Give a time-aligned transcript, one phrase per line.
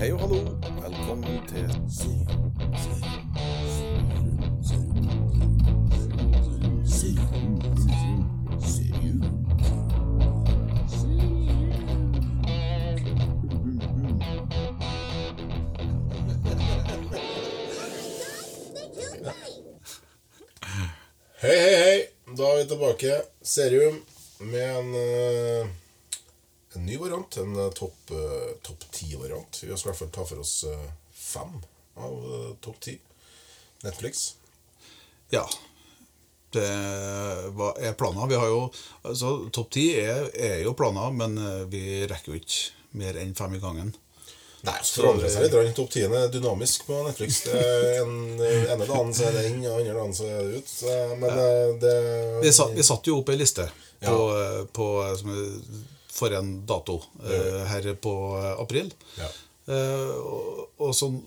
[0.00, 0.36] Hei og hallo.
[0.80, 1.66] Velkommen til
[21.40, 22.00] Hei, hei, hei.
[22.36, 23.20] Da er vi tilbake.
[23.42, 24.00] Serium
[24.40, 25.68] med en, eh,
[26.80, 27.36] en ny variant.
[27.44, 29.62] En eh, topp uh, top 10-variant.
[29.62, 31.60] Vi skal i hvert fall ta for oss uh, fem
[32.00, 32.98] av uh, topp 10.
[33.84, 34.34] Netflix.
[35.30, 35.48] Ja.
[36.50, 38.26] Det er planer.
[38.26, 38.62] Vi har jo
[39.02, 43.36] altså, Topp ti er, er jo planer, men eh, vi rekker jo ikke mer enn
[43.38, 43.92] fem i gangen.
[44.66, 45.76] Nei, så forandrer seg litt.
[45.78, 47.44] Topp 10 er dynamisk på Netflix.
[47.46, 47.62] Det
[48.02, 50.74] en, ene dagen så er det inn, og andre dagen så er det ut.
[50.74, 51.46] Så, men ja.
[51.86, 51.94] det
[52.42, 53.70] Vi, satt, vi satte jo opp ei liste
[54.02, 54.90] på, eh, på,
[55.22, 55.46] som er
[56.10, 58.92] for en dato eh, her på eh, april.
[59.18, 59.30] Ja.
[59.70, 61.20] Eh, og, og sånn,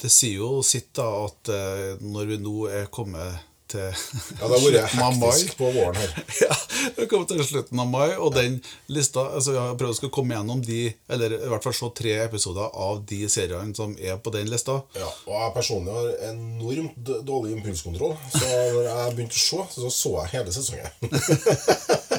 [0.00, 4.50] det sier jo sitt da at eh, når vi nå er kommet til Ja, det
[4.50, 6.14] har vært hektisk på våren her.
[6.44, 6.56] ja,
[6.96, 8.58] vi kom til slutten av mai, og den
[8.90, 10.80] lista altså Jeg har prøvd å komme gjennom de,
[11.12, 14.80] eller i hvert fall se tre episoder av de seriene som er på den lista.
[14.98, 18.16] Ja, og jeg personlig har enormt dårlig impulskontroll.
[18.34, 20.90] Så når jeg begynte å se, så så jeg hele sesongen.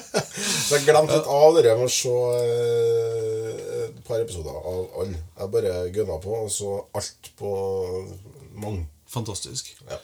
[0.41, 5.19] så jeg glemte litt av det med å se eh, et par episoder av alle.
[5.39, 7.51] Jeg bare gønna på og så alt på
[8.61, 8.85] mange.
[9.11, 9.73] Fantastisk.
[9.89, 9.97] Ja.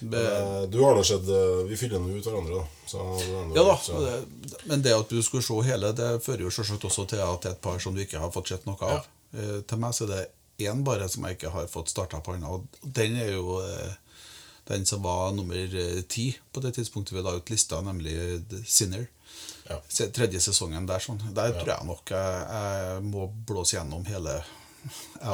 [0.00, 2.66] Be- Eh, Du har nå sett eh, Vi fyller nå ut hverandre, da.
[2.86, 2.98] Så
[3.56, 4.24] Ja da, så-
[4.64, 7.48] men det at du skulle se hele, det fører jo selvsagt også til at det
[7.50, 9.04] er et par som du ikke har fått sett noe av.
[9.34, 9.60] Ja.
[9.66, 10.30] Til meg så er det
[10.68, 13.60] én bare som jeg ikke har fått starta på ennå, og den er jo
[14.68, 19.08] den som var nummer ti på det tidspunktet vi la ut lista, nemlig The Sinner.
[19.68, 19.78] Ja.
[20.16, 21.18] Tredje sesongen der, sånn.
[21.36, 24.38] Der tror jeg nok jeg, jeg må blåse gjennom hele
[25.20, 25.32] ja.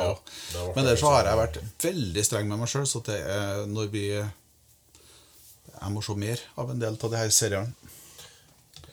[0.55, 3.91] Ja, Men så har jeg vært veldig streng med meg sjøl, så det er når
[3.93, 7.75] vi Jeg må se mer av en del av de her seriene.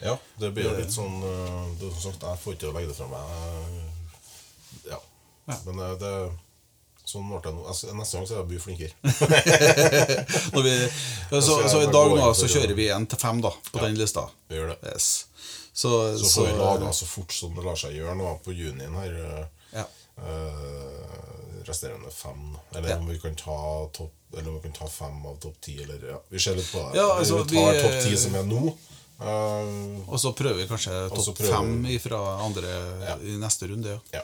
[0.01, 1.19] Ja, det blir jo litt sånn
[1.79, 3.23] Du er Som sagt, jeg får ikke legge det fra meg.
[3.31, 4.99] eh, Ja.
[5.47, 5.57] Ja.
[5.65, 6.13] Men eh, det
[7.11, 7.63] Sånn ble det nå.
[7.67, 8.93] Neste gang så er jeg mye flinkere.
[10.63, 10.75] Vi,
[11.41, 14.27] så, så i dag nå så kjører vi én til fem da, på den lista.
[14.47, 14.77] Vi gjør det.
[14.93, 15.07] Yes.
[15.73, 18.93] Så, Så får vi laga så fort som det lar seg gjøre nå på junien
[18.99, 19.13] her.
[19.23, 19.85] eh, ja.
[20.21, 22.57] Uh, resterende fem.
[22.75, 22.97] Eller Ja.
[22.97, 25.81] om vi kan ta topp Eller om vi kan ta fem av topp ti.
[25.83, 26.97] Eller ja, vi ser litt på det.
[26.99, 28.73] Ja, altså, vi tar topp ti som er nå.
[29.21, 32.71] Uh, Og så prøver vi kanskje topp fem fra andre
[33.07, 33.15] Ja.
[33.21, 33.99] i neste runde.
[34.13, 34.19] Ja.
[34.19, 34.21] ja.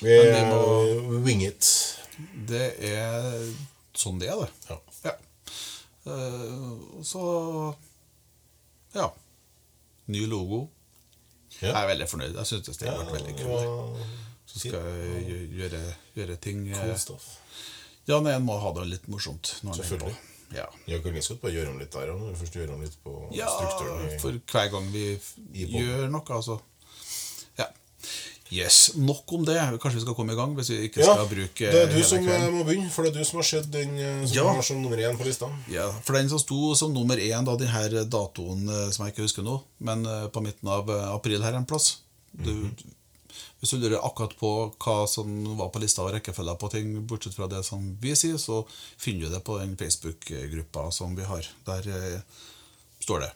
[0.00, 1.96] Vi, vi må- wing it.
[2.48, 3.52] Det er
[3.94, 4.50] sånn det er, det.
[4.70, 4.78] Ja.
[5.04, 5.12] Ja.
[6.06, 7.74] Eh, så
[8.94, 9.12] Ja.
[10.06, 10.68] Ny logo.
[11.62, 12.34] Jeg er veldig fornøyd.
[12.40, 14.02] Jeg syns det har vært veldig kult.
[14.52, 15.80] Så skal jeg gjøre,
[16.18, 17.06] gjøre ting eh,
[18.10, 19.54] Ja, nei, en må ha det litt morsomt.
[19.62, 20.18] Når Selvfølgelig.
[20.52, 20.66] Ja.
[20.90, 22.24] Jeg kan liksom bare gjøre om litt der òg.
[22.36, 24.10] Først gjøre om litt på Ja, strukturen.
[24.10, 25.06] Ja, for hver gang vi
[25.64, 26.58] gjør noe, altså.
[27.60, 27.70] Ja.
[28.52, 29.56] Yes, nok om det.
[29.80, 32.02] Kanskje vi skal komme i gang hvis vi ikke Ja, skal bruke det er du
[32.04, 32.56] som eh, kvelden.
[32.58, 34.44] må begynne, for det er du som har sett den eh, som Ja.
[34.52, 35.48] var som nummer én på lista.
[35.72, 39.24] Ja, for den som sto som nummer én, da, denne datoen eh, som jeg ikke
[39.24, 41.98] husker nå, men på midten av april her en plass
[42.32, 42.74] du, Mhm.
[43.62, 44.48] Hvis du lurer akkurat på
[44.82, 48.34] hva som var på lista og rekkefølgen på ting, bortsett fra det som vi sier,
[48.34, 48.64] så
[48.98, 51.46] finner du det på den Facebook-gruppa som vi har.
[51.64, 52.20] Der eh,
[53.00, 53.30] står det.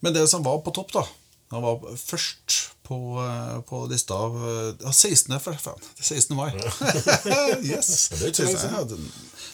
[0.00, 1.06] Men det som var på topp, da
[1.50, 5.38] Han var først på, eh, på lista av eh, ja, 16.
[5.40, 6.36] For, faen, er 16.
[6.36, 6.50] mai.
[7.72, 8.08] yes!
[8.12, 9.00] Det er ikke så lenge det-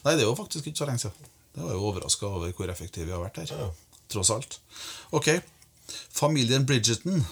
[0.05, 1.31] Nei, det er jo faktisk ikke så lenge siden.
[1.55, 3.51] Det var jo overraska over hvor effektive vi har vært her.
[3.59, 3.71] Ja.
[4.11, 4.59] Tross alt.
[5.13, 5.29] Ok.
[6.15, 7.25] Familien Bridgerton.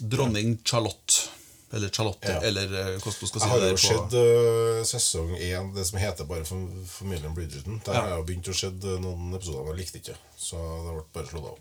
[0.00, 1.28] Dronning Charlotte.
[1.72, 2.40] Eller Charlotte, Ja.
[2.44, 5.86] eller eh, hvordan du skal si Jeg har jo på- sett uh, sesong én, det
[5.88, 7.80] som heter bare Familien Bridgerton.
[7.86, 8.00] Der Ja.
[8.00, 8.68] har jeg begynt å se
[9.00, 10.16] noen episoder, men jeg likte ikke.
[10.36, 11.56] Så det ble bare slått av.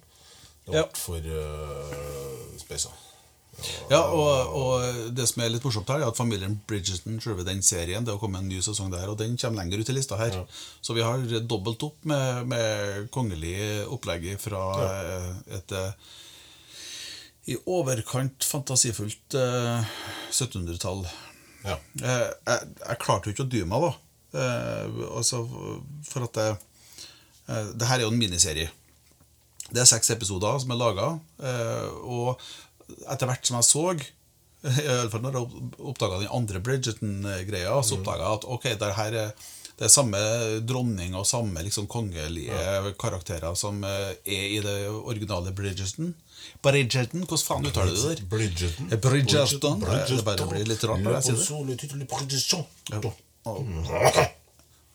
[0.65, 0.87] Det ble Ja.
[0.93, 2.91] for uh, speisa.
[3.91, 7.61] Ja, og, og det som er litt morsomt her, er at familien Bridgerton, selve den
[7.65, 10.17] serien, det har kommet en ny sesong der, og den kommer lenger ut i lista
[10.19, 10.39] her.
[10.39, 10.45] Ja.
[10.81, 13.55] Så vi har dobbelt opp med, med kongelig
[13.91, 15.19] opplegg fra ja.
[15.59, 16.09] et eh,
[17.51, 19.93] i overkant fantasifullt eh,
[20.29, 21.05] 1700-tall.
[21.65, 21.77] Ja.
[21.77, 23.93] Eh, jeg, jeg klarte jo ikke å dy meg, da.
[24.41, 25.43] Eh, altså,
[26.07, 26.49] for at det,
[27.47, 28.69] eh, det her er jo en miniserie.
[29.71, 31.07] Det er seks episoder som er laga,
[31.39, 32.41] eh, og
[33.09, 33.85] etter hvert som jeg så
[34.83, 38.91] i alle fall når jeg oppdaga den andre Bridgerton-greia, så oppdaga jeg at ok, det
[38.99, 39.31] her er
[39.81, 40.19] det er samme
[40.69, 42.53] dronning og samme liksom kongelige
[43.01, 46.11] karakterer som eh, er i det originale Bridgerton.
[46.61, 48.27] Bridgerton, hvordan faen uttaler du det der?
[48.29, 48.91] Bridgerton.
[48.93, 49.79] Eh, Bridgerton.
[49.81, 49.87] Det-
[50.19, 51.47] det bare blir litt rart når jeg sier det.
[53.49, 53.65] Og,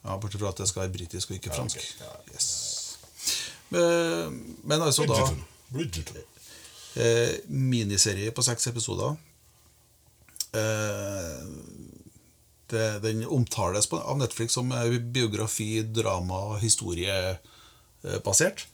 [0.06, 1.82] ja, Bortsett fra at det skal være britisk og ikke fransk.
[2.31, 2.49] Yes.
[3.75, 5.19] Men, men altså da
[5.75, 6.22] Bridgerton.
[6.96, 9.16] Eh, miniserie på seks episoder.
[10.56, 11.43] Eh,
[12.72, 18.64] det, den omtales på, av Netflix som eh, biografi, drama, historie eh, basert.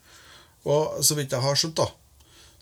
[0.62, 1.88] Og så vidt jeg har skjønt, da,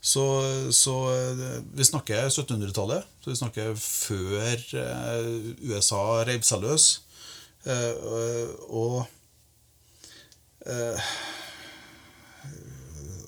[0.00, 0.24] så,
[0.72, 3.04] så eh, Vi snakker 1700-tallet.
[3.20, 5.30] Så vi snakker før eh,
[5.68, 6.90] USA reiv seg løs.
[8.72, 9.02] Og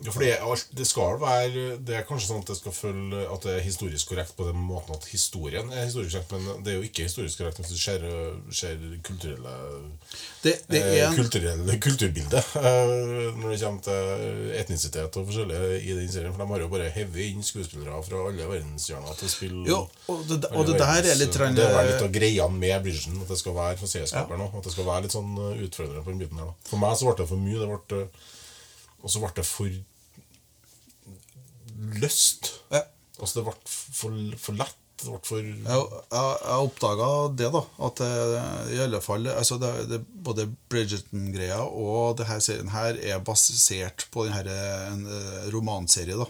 [0.02, 0.32] Ja, for det,
[0.78, 4.10] det skal være Det er kanskje sånn at det skal følge At det er historisk
[4.10, 7.42] korrekt på den måten at historien er historisk korrekt, men det er jo ikke historisk
[7.42, 8.06] korrekt hvis det skjer,
[8.50, 9.56] skjer kulturelle
[10.42, 12.92] det, det er eh, en, kulturelle kulturbildet eh,
[13.38, 16.34] når det kommer til etnisitet og forskjellige i den serien.
[16.34, 19.60] For de har jo bare hevet inn skuespillere fra alle verdenshjørner til spill.
[19.68, 22.82] Jo, og det, og det der er litt litt Det er litt av greia med
[22.84, 24.58] Bridgen, at det skal være for serieskaperen òg.
[24.58, 26.50] At det skal være litt sånn eh, utfordrende på den biten her.
[26.50, 26.68] da.
[26.72, 27.62] For meg så ble det for mye.
[27.62, 28.02] det ble,
[29.02, 29.80] Og så ble det for
[32.02, 32.52] løst.
[32.72, 32.84] Ja.
[33.18, 34.78] Altså det ble for, for lett.
[35.02, 37.06] Det ble for Jeg, jeg, jeg oppdaga
[37.38, 37.62] det, da.
[37.88, 38.10] At det,
[38.76, 44.06] i alle fall altså det, det, Både Bridgerton-greia og det her serien her er basert
[44.14, 44.58] på denne,
[44.92, 46.28] en eh, romanserie da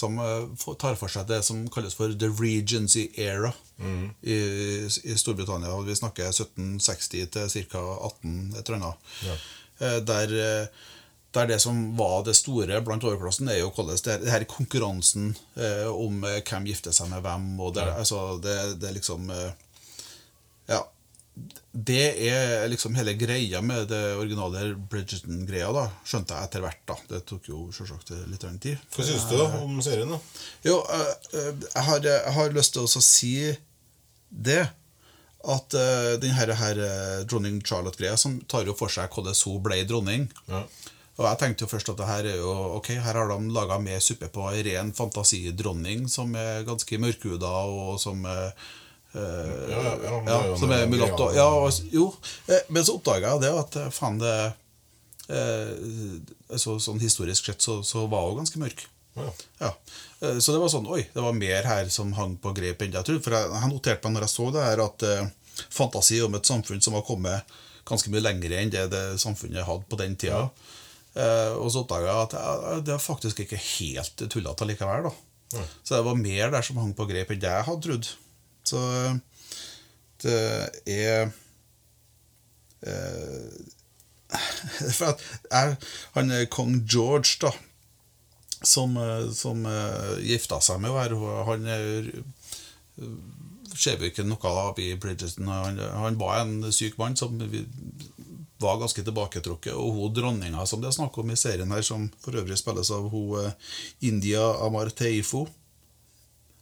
[0.00, 3.50] som eh, tar for seg det som kalles for The Regency Era
[4.22, 4.36] i,
[4.86, 5.72] i Storbritannia.
[5.86, 7.82] Vi snakker 1760 til ca.
[8.10, 9.12] 18 et eller annet.
[9.26, 9.36] Ja.
[9.80, 10.34] Eh, Der,
[11.34, 15.34] der det som var det store blant overklassen, er jo hvordan det, det her konkurransen
[15.56, 17.52] eh, om eh, hvem gifter seg med hvem.
[17.62, 19.52] Og det, altså, det, det liksom eh,
[20.70, 20.86] Ja.
[21.70, 26.82] Det er liksom hele greia med det originale Bridgerton-greia, da, skjønte jeg etter hvert.
[26.90, 26.96] da.
[27.12, 28.82] Det tok jo selvsagt litt tid.
[28.90, 30.10] Hva syns du da om serien?
[30.10, 30.18] da?
[30.66, 33.34] Jo, eh, eh, jeg har, jeg har lyst til å si
[34.30, 34.64] det.
[35.40, 39.62] At uh, denne her, her eh, dronning Charlotte-greia som tar jo for seg hvordan hun
[39.64, 40.26] ble dronning.
[40.50, 40.66] Ja.
[41.20, 43.76] Og jeg tenkte jo først at det her er jo Ok, her har de laga
[43.82, 48.46] mer suppe på ei ren fantasidronning som er ganske mørkhuda, og som eh,
[49.12, 51.20] eh, Ja, ja, ja, som er mulatt.
[51.20, 52.14] og- Ja, og- jo.
[52.48, 54.54] Eh, Men så oppdaga jeg det at faen, det
[55.28, 58.86] eh, så, Sånn historisk sett så, så var hun ganske mørk.
[59.16, 59.30] Ja.
[59.60, 59.70] Ja.
[60.40, 63.04] Så det var sånn Oi, det var mer her som hang på grep enn jeg
[63.04, 63.22] trodde.
[63.24, 65.30] For jeg, jeg noterte meg når jeg så det her, at eh,
[65.68, 67.42] fantasi om et samfunn som var kommet
[67.88, 70.44] ganske mye lenger enn det, det samfunnet hadde på den tida.
[70.46, 70.76] Eh,
[71.58, 75.08] og så oppdaga jeg at eh, det er faktisk ikke helt tullete likevel.
[75.10, 75.64] da.
[75.82, 78.10] Så det var mer der som hang på grep enn det jeg hadde trodd.
[78.70, 79.18] Så eh,
[80.22, 80.38] det
[80.86, 81.32] er
[82.86, 83.50] eh,
[84.94, 85.76] For at jeg,
[86.14, 87.50] han kong George, da,
[88.62, 92.10] som, eh, som eh, gifta seg med henne, han er,
[93.00, 93.14] eh,
[93.74, 95.48] ser vi ikke noe av i Bridgerton.
[95.50, 97.38] Han, han var en syk mann som
[98.60, 99.72] var ganske tilbaketrukket.
[99.72, 102.90] Og hun dronninga som det er snakk om i serien her, som for øvrig spilles
[102.92, 103.52] av hun eh,
[104.10, 105.46] India Amarteifo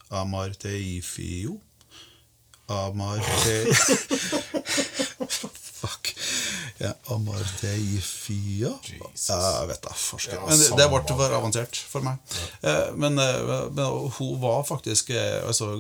[0.08, 1.58] Amarteifio
[2.68, 3.66] Amarte...
[5.78, 6.14] Fuck.
[6.78, 9.28] Ja, Amarteifia Jesus.
[9.30, 10.40] Jeg vet da, forsker.
[10.42, 12.18] Men det, det ble for avansert for meg.
[12.62, 15.70] Eh, Men, eh, men hun var faktisk altså,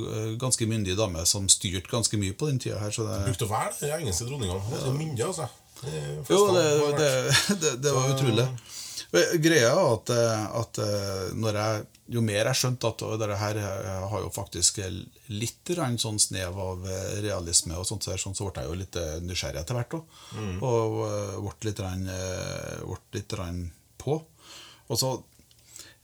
[0.40, 2.94] ganske myndig dame som styrte ganske mye på den tida her.
[2.94, 4.58] Så det, Brukte å være den engelske dronninga.
[4.68, 5.48] Hun var myndig, altså.
[5.84, 6.66] Jo, det,
[6.98, 7.12] det,
[7.60, 8.48] det, det var utrolig.
[9.40, 14.02] Greia er at, eh, at eh, jeg, jo mer jeg skjønte at dette her eh,
[14.10, 14.82] har jo faktisk
[15.32, 16.84] litt sånn snev av
[17.24, 19.96] realisme, og sånt, så sånn, så ble jeg jo litt nysgjerrig etter hvert.
[19.96, 20.20] også.
[20.36, 20.58] Mm.
[20.60, 20.98] Og
[21.46, 23.62] ble litt, grann, eh, ble litt grann
[23.96, 24.20] på.
[24.88, 25.14] Og så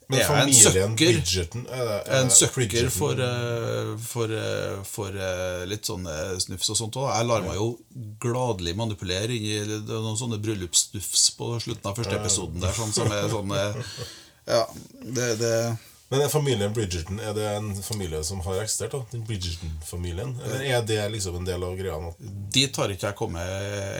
[0.08, 0.96] Men er en søkker.
[0.98, 6.34] budgeten, er det, er En søkker for, eh, for, eh, for eh, litt sånn eh,
[6.44, 7.08] snufs og sånt òg.
[7.08, 7.70] Jeg lar meg jo
[8.20, 13.12] gladelig manipulere inn i noen sånne bryllupsstufs på slutten av første episoden der, sånn som
[13.12, 13.82] er sånn eh,
[14.54, 14.66] Ja,
[15.00, 15.52] det, det
[16.12, 18.92] Men familien Bridgerton Er det en familie som har eksistert?
[18.92, 19.00] da?
[19.10, 20.34] Den Bridgerton-familien?
[20.44, 21.96] Eller er det liksom en del av greia?
[21.96, 22.12] nå?
[22.76, 23.48] tar ikke jeg kommet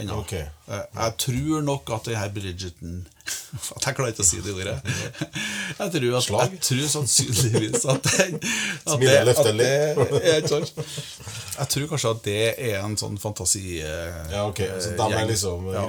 [0.02, 0.20] ennå.
[0.20, 0.37] Ok.
[0.68, 3.06] Eh, Jeg tror nok at det her Bridgerton
[3.76, 4.76] At Jeg klarer ikke å si det ordet.
[5.78, 9.14] Jeg tror, at, jeg tror sannsynligvis at, den, at, det,
[9.97, 10.18] at?
[10.25, 12.37] Jeg tror kanskje at det
[12.68, 13.80] er en sånn fantasi...
[13.80, 14.61] eh, Ja, ok.
[14.80, 15.85] Så de er liksom ja,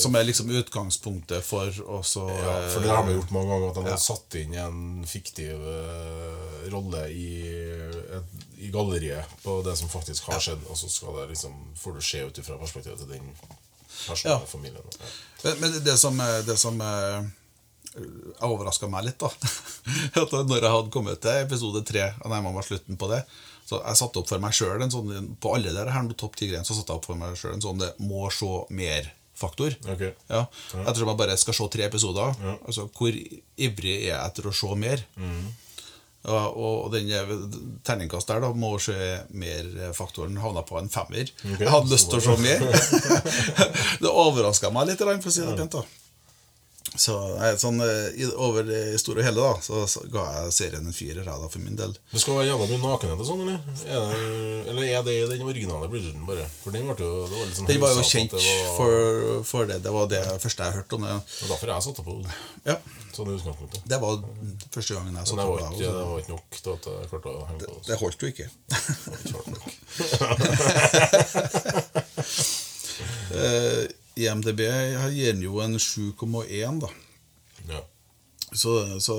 [0.00, 3.80] Som er liksom utgangspunktet for også Ja, for det har vi gjort mange ganger, at
[3.80, 7.28] de har satt inn en fiktiv eh, rolle i,
[8.20, 11.98] et, i galleriet på det som faktisk har skjedd, og så skal det liksom, får
[11.98, 13.32] du se ut ifra perspektivet til den
[14.06, 14.36] personen Ja.
[14.42, 14.92] og familien.
[15.00, 15.14] Ja.
[15.44, 17.26] Men, men det som, det som eh,
[17.94, 19.28] jeg overraska meg litt, da.
[20.22, 23.20] At når jeg hadde kommet til episode tre og nærma meg slutten på det,
[23.64, 26.66] så jeg satte opp for meg sjøl en sånn På alle der her topp ti-greiene
[26.68, 29.76] så satte jeg opp for meg selv en sånn det må se mer-faktor.
[29.88, 30.02] Ok.
[30.28, 30.42] Ja,
[30.82, 32.34] Ettersom jeg bare skal se tre episoder.
[32.66, 33.14] Altså, Hvor
[33.56, 35.04] ivrig er jeg etter å se mer?
[35.16, 35.46] Mm.
[36.24, 37.32] Ja, og den eh,
[37.84, 38.94] terningkast der da må se
[39.36, 41.28] mer-faktoren havna på en femmer.
[41.44, 42.64] Jeg hadde lyst til å se mer.
[44.04, 45.76] det overraska meg litt, for å si det pent.
[45.80, 45.84] da
[46.94, 50.84] så nei, sånn, eh, over det store og hele da Så, så ga jeg serien
[50.86, 51.94] en firer, da, for min del.
[52.12, 53.56] Det skal være jævla mye nakenhet og sånn, eller?
[53.88, 54.18] Er det,
[54.70, 56.46] eller er det den originale Bridgerton, bare?
[56.62, 57.08] For den jo det
[57.40, 59.80] var sånn Den var jo kjent var- for, for det.
[59.82, 61.16] Det var det første jeg hørte om det.
[61.24, 62.20] Det var derfor jeg satte på
[62.68, 62.78] Ja,
[63.16, 63.80] sånn i utgangspunktet.
[63.90, 64.12] Det var
[64.74, 65.66] første gangen jeg det på var det.
[65.68, 65.82] altså.
[65.84, 67.74] det var ikke nok til at jeg klarte å henge på.
[67.88, 68.48] Det holdt jo ikke.
[69.24, 69.58] Det.
[73.34, 76.90] Eh, IMDb gir den jo en 7,1, da.
[77.66, 77.80] Ja.
[78.54, 79.16] Så, så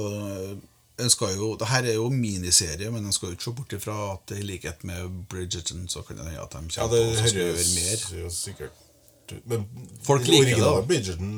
[0.97, 3.75] en skal jo, det her er jo miniserie, men en skal jo ikke se bort
[3.75, 7.29] ifra at i likhet med Bridgerton så kan det hende at de ja, kommer det
[7.33, 8.07] til å gjøre mer.
[8.21, 8.84] jo sikkert
[9.33, 9.45] ut.
[9.49, 9.65] Men
[10.05, 10.85] Folk liker det, originale da.
[10.89, 11.31] Bridgerton,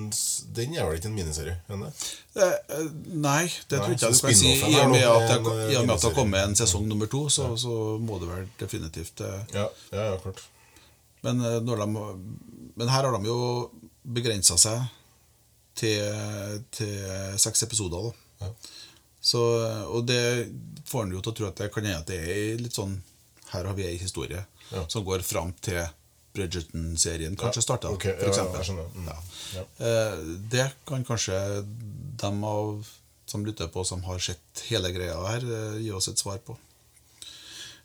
[0.58, 1.56] den er vel ikke en miniserie?
[1.68, 1.92] er det?
[2.36, 4.52] Eh, eh, nei, det tror jeg ikke du kan si.
[4.58, 6.56] I og med at det, en, i eh, og med at det har kommet en
[6.60, 10.44] sesong nummer to, så, så må det vel definitivt eh, Ja, ja, ja klart.
[11.26, 11.90] Men, eh, de,
[12.78, 13.40] men her har de jo
[14.04, 14.84] begrensa seg
[15.78, 16.02] til,
[16.74, 16.94] til
[17.38, 18.10] seks episoder.
[18.10, 18.48] Da.
[18.48, 18.52] Ja.
[19.28, 19.42] Så,
[19.92, 20.22] og det
[20.88, 23.00] får en jo til å tro at det kan hende at det er litt sånn
[23.50, 24.84] Her har vi ei historie Ja.
[24.92, 25.80] som går fram til
[26.38, 28.14] Bridgerton-serien kanskje starta, Okay.
[28.96, 29.10] Mm.
[29.56, 29.66] Ja.
[29.88, 30.18] Eh,
[30.54, 31.40] Det kan kanskje
[32.22, 32.88] dem av
[33.28, 36.56] som lytter på, som har sett hele greia her, eh, gi oss et svar på.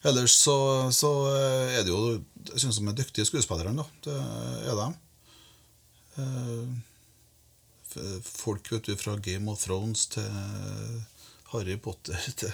[0.05, 0.55] Ellers så,
[0.95, 2.21] så eh, er det jo
[2.53, 3.73] Jeg syns de er dyktige skuespillere.
[3.77, 3.85] da.
[4.03, 4.17] Det
[4.71, 4.89] er de.
[8.25, 11.03] Folk vet du, fra Game of Thrones til
[11.53, 12.53] Harry Potter til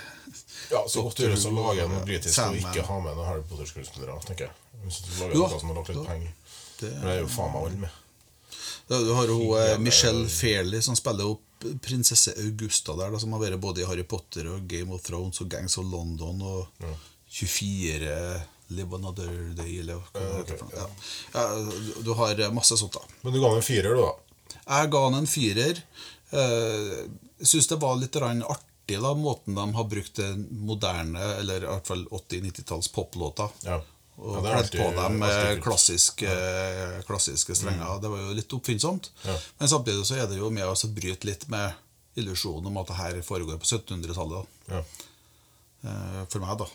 [0.73, 4.19] Ja, så godt gjøres å lage en britisk og ikke ha med noen Harry Potter-skuespillere,
[4.27, 4.55] tenker jeg.
[4.85, 6.33] Hvis du lager noe som har lagt litt penger.
[6.81, 7.91] Det- det er jo faen meg alle med.
[8.89, 11.45] Ja, Du har jo eh, Michelle Fairley som spiller opp
[11.83, 15.41] prinsesse Augusta der, da, som har vært både i Harry Potter og Game of Thrones
[15.43, 16.69] og Gangs of London og
[17.29, 20.69] 24 Live Another Day, eller hva det Ja.
[20.77, 20.87] Ja.
[21.35, 23.01] Ja, du- har eh, masse sånt, da.
[23.23, 24.13] Men du ga den en firer, du, da?
[24.69, 25.83] Jeg ga den en firer.
[26.33, 28.43] Uh, Jeg syns det var litt grann
[28.89, 33.49] artig, da, måten de har brukt det moderne, eller i hvert fall 80-90-talls poplåter.
[33.65, 33.81] Ja.
[34.19, 35.63] Og Ja, kledd på dem med kult.
[35.65, 36.31] klassiske,
[37.07, 38.01] klassiske strenger.
[38.03, 39.11] Det var jo litt oppfinnsomt.
[39.25, 39.37] Ja.
[39.59, 41.73] Men samtidig så er det jo med å bryte litt med
[42.17, 44.47] illusjonen om at det her foregår på 1700-tallet.
[44.69, 44.83] Ja.
[45.85, 46.67] Eh, For meg, da.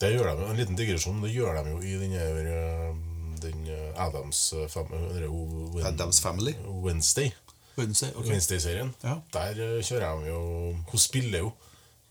[0.00, 0.48] Det gjør de.
[0.50, 1.22] En liten digresjon.
[1.22, 2.96] Det gjør de jo i den eh,
[3.40, 6.54] den eh, Adams eh, Adams Family.
[6.82, 7.32] Wednesday.
[7.76, 8.30] Wednesday, okay.
[8.30, 8.92] Wednesday-serien.
[9.04, 9.18] Ja.
[9.34, 10.40] Der eh, kjører hun jo
[10.90, 11.50] Hun spiller jo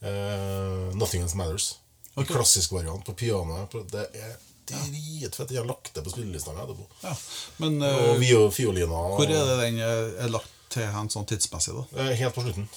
[0.06, 1.70] uh, Nothing Else Matters.
[2.16, 2.34] Okay.
[2.36, 3.74] Klassisk variant på pianoet.
[3.92, 4.36] Det er
[4.70, 5.52] dritfett.
[5.52, 6.86] Jeg har lagt det på spillelista mi etterpå.
[7.04, 7.16] Ja.
[7.64, 9.02] Men Og vi og fiolina.
[9.18, 12.08] hvor er det den er lagt til hen sånn tidsmessig, da?
[12.14, 12.70] Helt på slutten.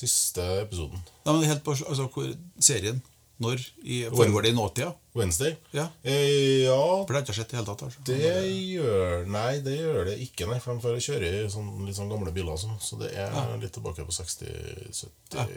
[0.00, 1.00] Siste episoden.
[1.26, 2.28] Nei, men helt på, altså, hvor,
[2.62, 3.00] serien
[3.40, 3.62] Når?
[3.88, 4.90] I, foregår det i nåtida?
[5.16, 5.54] Wednesday.
[5.72, 5.86] Ja.
[6.04, 7.82] Eh, ja, For det har ikke skjedd i hele tatt.
[7.86, 8.02] Altså.
[8.04, 8.18] det
[8.52, 10.58] gjør Nei, det gjør det ikke, nei.
[10.60, 12.76] For de får kjøre i sånn, litt sånn gamle biler sånn.
[12.84, 13.32] Så det er
[13.62, 15.56] litt tilbake på 60-70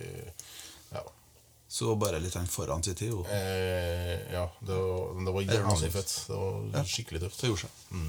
[0.93, 1.03] ja.
[1.73, 3.13] Så bare litt sånn foran sin tid.
[3.33, 6.11] Eh, ja, det var, det var Er jævlig fett.
[6.29, 7.41] Det var skikkelig tøft.
[7.41, 8.03] Det gjorde seg.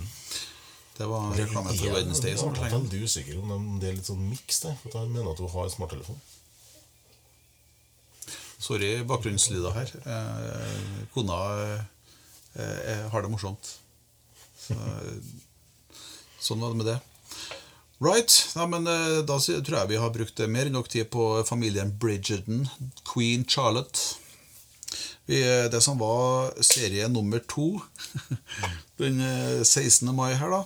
[0.94, 2.36] Det var reklame for Jeg er Wednesday.
[2.38, 3.08] som veldig trenger.
[3.08, 4.60] usikker om det er litt sånn miks.
[4.68, 6.20] Jeg mener at hun har smarttelefon.
[8.64, 9.90] Sorry, bakgrunnslyder her.
[10.08, 11.80] Eh, kona eh,
[12.62, 13.74] eh, har det morsomt.
[14.56, 14.76] Så,
[16.40, 16.94] sånn var det med det.
[18.00, 18.32] Right.
[18.56, 18.88] Ja, men
[19.28, 22.64] Da tror jeg vi har brukt mer enn nok tid på familien Bridgerton,
[23.04, 24.16] Queen Charlotte.
[25.28, 27.68] Vi, det som var serie nummer to
[29.00, 30.08] den eh, 16.
[30.16, 30.64] mai her, da.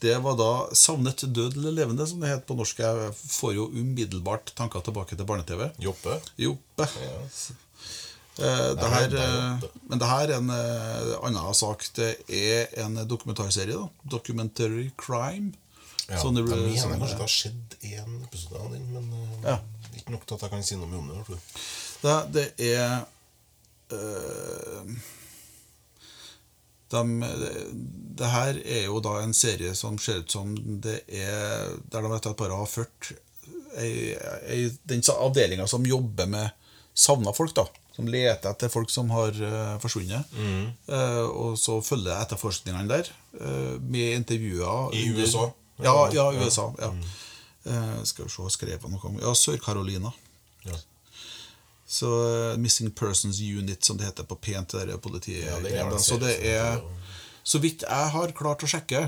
[0.00, 2.78] Det var da 'Savnet død eller levende', som det het på norsk.
[2.78, 5.70] Jeg får jo umiddelbart tanker tilbake til barne-TV.
[5.80, 6.20] Joppe.
[6.38, 6.88] Joppe.
[8.38, 11.86] Eh, det her, eh, men det her er en eh, annen sak.
[11.96, 13.72] Det er en dokumentarserie.
[13.72, 15.52] da Documentary crime.
[16.08, 19.12] Ja, Sånn det- jeg mener sånn kanskje det- har skjedd én episode av den, men
[19.12, 19.58] eh, Ja.
[19.96, 21.38] ikke nok til at jeg kan si noe om det.
[22.02, 23.06] Det, det er
[26.92, 27.24] dem-
[28.16, 32.12] det, her er jo da en serie som ser ut som det er Der de
[32.14, 33.12] at bare har ført
[33.76, 34.14] ei,
[34.48, 36.48] ei, den avdelinga som jobber med
[36.96, 37.66] savna folk, da.
[37.96, 40.32] Som leter etter folk som har uh, forsvunnet.
[40.88, 45.50] Eh, og så følger etterforskningene der, uh, med intervjuer I USA?
[45.84, 46.70] Ja, ja, i USA.
[46.80, 46.90] ja.
[47.66, 50.12] Eh, skal vi se, skrev han noe om Ja, Sør-Carolina.
[50.64, 50.76] Ja.
[51.86, 55.46] Så eh, Missing Persons Unit, som det heter på pent der politiet.
[55.46, 56.82] Ja, det er så det er
[57.46, 59.06] Så vidt jeg har klart å sjekke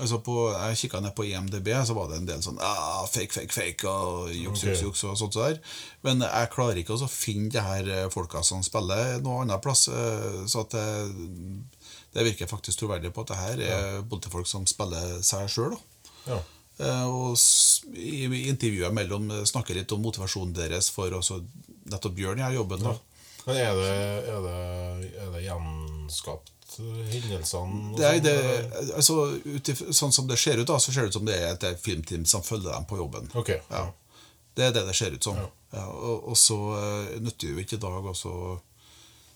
[0.00, 3.28] Altså på, Jeg kikka ned på IMDb, så var det en del sånn ah, fake,
[3.34, 4.70] fake, fake og juks, okay.
[4.70, 5.58] juks, juks og sånt der.
[6.00, 9.90] Men jeg klarer ikke å finne de her eh, folka som spiller noe annet plass.
[9.92, 10.86] eh, Så at det,
[12.16, 15.76] det virker faktisk troverdig på at det her er politifolk som spiller seg sjøl.
[16.24, 16.40] Ja.
[16.80, 17.36] Eh, Og
[17.92, 21.20] i intervjuet mellom eh, snakker litt om motivasjonen deres for å
[21.82, 22.84] så nettopp gjøre denne jobben.
[22.84, 22.96] da.
[23.46, 23.94] Men er det,
[24.30, 24.58] er det,
[25.24, 27.96] er det gjenskapt eh, hendelsene?
[27.98, 28.36] Det sånn, det,
[28.94, 29.16] altså,
[29.90, 32.26] sånn som det ser ut, da, så ser det ut som det er et filmteam
[32.28, 33.26] som følger dem på jobben.
[33.34, 33.58] Okay.
[33.72, 33.88] Ja.
[34.54, 35.40] Det er det det ser ut som.
[35.72, 38.14] Ja, og, og så uh, nytter jo ikke i dag å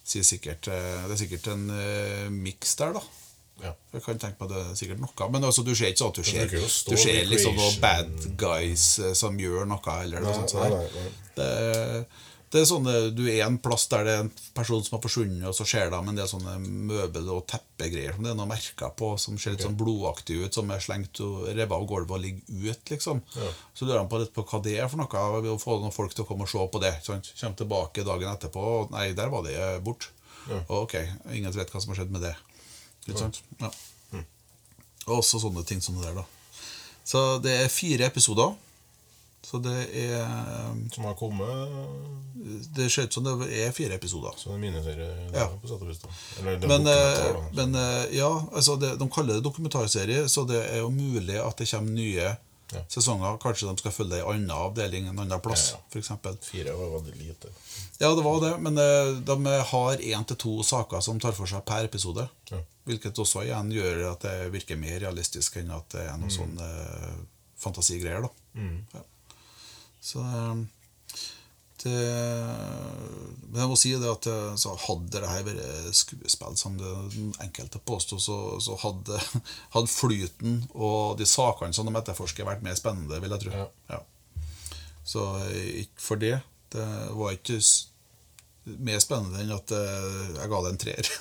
[0.06, 3.00] si sikkert uh, Det er sikkert en uh, miks der, da.
[3.64, 3.72] Ja.
[3.94, 5.28] Jeg kan tenke meg det er sikkert noe.
[5.32, 6.56] Men altså, du ser ikke sånn at du ser,
[6.90, 10.56] du ser liksom noen bad guys eh, som gjør noe, eller noe sånt.
[10.60, 11.06] nei.
[11.38, 11.48] Det,
[12.56, 15.02] det er sånn eh, Du er en plass der det er en person som har
[15.04, 18.50] forsvunnet, og så ser de en del sånne møbel- og teppegreier som det er noe
[18.50, 22.16] merker på, som ser litt sånn blodaktig ut, som er slengt og revet av gulvet
[22.16, 23.22] og ligger ut, liksom.
[23.36, 23.52] Ja.
[23.76, 25.94] Så lurer han på litt på hva det er for noe, og vil få noen
[25.94, 26.94] folk til å komme og se på det.
[27.06, 27.32] Sant?
[27.38, 30.10] Kommer tilbake dagen etterpå, og nei, der var det bort.
[30.46, 30.62] Ja.
[30.64, 30.98] Og ok,
[31.34, 32.36] ingen vet hva som har skjedd med det.
[33.06, 33.42] Ikke sant?
[33.60, 33.70] Ja.
[35.06, 36.62] Og også sånne ting som det der, da.
[37.06, 38.56] Så det er fire episoder.
[39.46, 40.24] Så det er
[40.90, 44.34] Som har kommet Det ser ut som det er fire episoder.
[44.38, 45.46] Så det er miniserie Ja.
[45.60, 45.98] på sett og vis.
[46.02, 46.08] da.
[46.40, 47.44] Eller det Men, eh, da.
[47.54, 51.56] men eh, ja, altså det, de kaller det dokumentarserie, så det er jo mulig at
[51.58, 52.36] det kommer nye
[52.72, 52.82] Ja.
[52.90, 53.38] sesonger.
[53.38, 56.00] Kanskje de skal følge ei anna avdeling en annen plass, Ja, ja.
[56.00, 56.36] eksempel.
[56.42, 57.48] Fire var veldig lite.
[58.00, 59.36] Ja, det var det, men eh, de
[59.72, 62.28] har én til to saker som tar for seg per episode.
[62.50, 62.58] Ja.
[62.86, 66.62] Hvilket også igjen gjør at det virker mer realistisk enn at det er noen sånne
[66.62, 67.16] eh,
[67.58, 68.22] fantasigreier.
[68.22, 68.28] da.
[68.54, 68.84] Mm.
[70.06, 70.54] Så eh,
[71.82, 71.94] det,
[73.50, 76.92] Men jeg må si det at eh, så hadde det her vært skuespill, som det
[77.44, 79.18] enkelte påstod, så, så hadde,
[79.74, 83.64] hadde flyten og de sakene som de etterforsker, vært mer spennende, vil jeg tro.
[83.64, 83.66] Ja.
[83.96, 84.00] Ja.
[85.06, 86.38] Så eh, ikke for det.
[86.74, 87.60] Det var ikke
[88.82, 91.12] mer spennende enn at eh, jeg ga det en treer.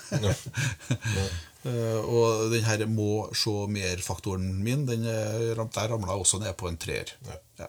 [1.66, 7.10] Og den her må se mer-faktoren min, den, der ramla også ned på en treer.
[7.58, 7.66] Ja.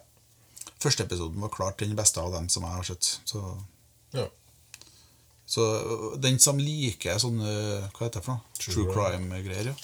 [0.80, 3.20] Første episoden var klart den beste av dem som jeg har sett.
[3.26, 3.42] Så,
[4.14, 4.28] Ja.
[5.46, 7.50] så øh, den som liker sånne
[7.92, 8.42] Hva heter det for noe?
[8.60, 9.76] True True crime-greier, ja.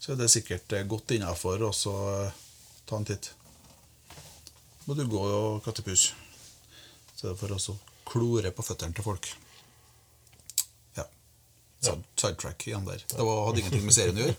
[0.00, 1.94] Så er det sikkert eh, godt innafor å så,
[2.26, 2.32] eh,
[2.84, 3.30] ta en titt.
[4.84, 6.10] Må du gå og kattepus.
[7.16, 9.30] Så det er det for å klore på føttene til folk.
[10.98, 11.06] Ja.
[11.86, 11.96] ja.
[12.20, 13.00] sidetrack igjen der.
[13.08, 14.36] Det var, hadde ingenting med serien å gjøre.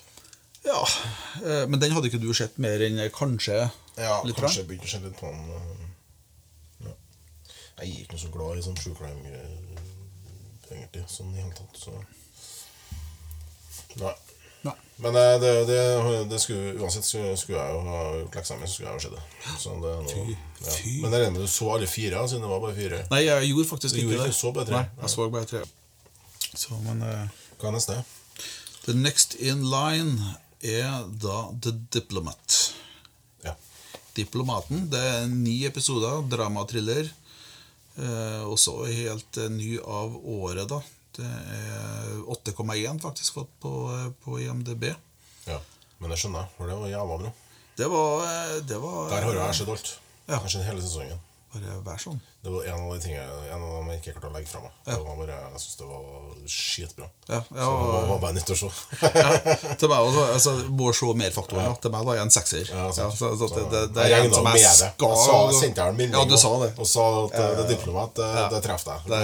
[0.64, 0.80] Ja,
[1.44, 3.58] eh, Men den hadde ikke du sett mer enn eh, kanskje
[3.98, 4.36] Ja, litt?
[4.40, 5.44] kanskje jeg begynte å se litt på den.
[5.50, 6.94] eh, Ja.
[7.82, 9.50] Jeg er ikke så glad i sånn true crime-greier,
[10.70, 11.76] egentlig, sånn i hele tatt.
[11.78, 11.92] Så.
[14.00, 14.14] Nei.
[14.64, 14.72] Nei.
[15.04, 15.80] Men eh, det, det,
[16.30, 19.04] det skulle, uansett skulle, skulle jeg jo ha gjort leksa mi, så skulle jeg jo
[19.04, 19.54] sett det.
[19.60, 20.24] Så det noe,
[20.64, 20.76] ja.
[21.04, 23.02] Men jeg regner med du så alle fire, siden det var bare fire.
[23.12, 24.30] Nei, jeg gjorde faktisk ikke gjorde det.
[24.32, 24.80] ikke så bare tre?
[24.80, 25.62] Nei, jeg så bare tre.
[26.54, 27.28] Så, men eh,
[27.60, 28.00] Hva er neste?
[28.86, 30.18] The next in line
[30.64, 32.56] er da The Diplomat.
[33.44, 33.54] Ja.
[34.16, 34.88] Diplomaten.
[34.90, 37.10] Det er ni episoder, dramatriller.
[37.94, 40.80] Eh, også helt eh, ny av året, da.
[41.14, 44.90] Det er 8,1 faktisk fått på, eh, på IMDb.
[45.46, 45.60] ja.
[46.02, 47.30] Men det skjønner jeg, for det var jævla bra.
[47.78, 49.92] Det var, eh, det var Der har jeg sett alt.
[50.26, 50.38] Ja.
[50.40, 51.20] Kanskje hele sesongen.
[51.54, 52.16] Bare vær sånn.
[52.42, 54.60] Det var en av de tingene En av dem jeg ikke klarte å legge fra
[54.64, 54.72] meg.
[54.88, 54.94] Ja.
[54.96, 56.08] Det var bare, jeg synes det var
[56.50, 57.06] skitbra.
[57.28, 58.70] Ja, Så det var, ja, bare nytt å se.
[59.78, 61.68] til meg også, altså, må se mer-faktoren.
[61.68, 61.76] Ja.
[61.84, 62.72] Til meg da jeg en sekser.
[62.74, 63.14] Ja, sant.
[63.20, 65.84] så, så, det, det, det jeg er en regnet som jeg skal Jeg sa, sendte
[65.86, 66.70] jeg en melding Ja, du sa det.
[66.74, 67.70] og sa at Ja, ja, det ja.
[67.76, 68.14] diplomat.
[68.18, 68.46] Det, Ja.
[68.56, 69.08] det traff deg.
[69.14, 69.22] Det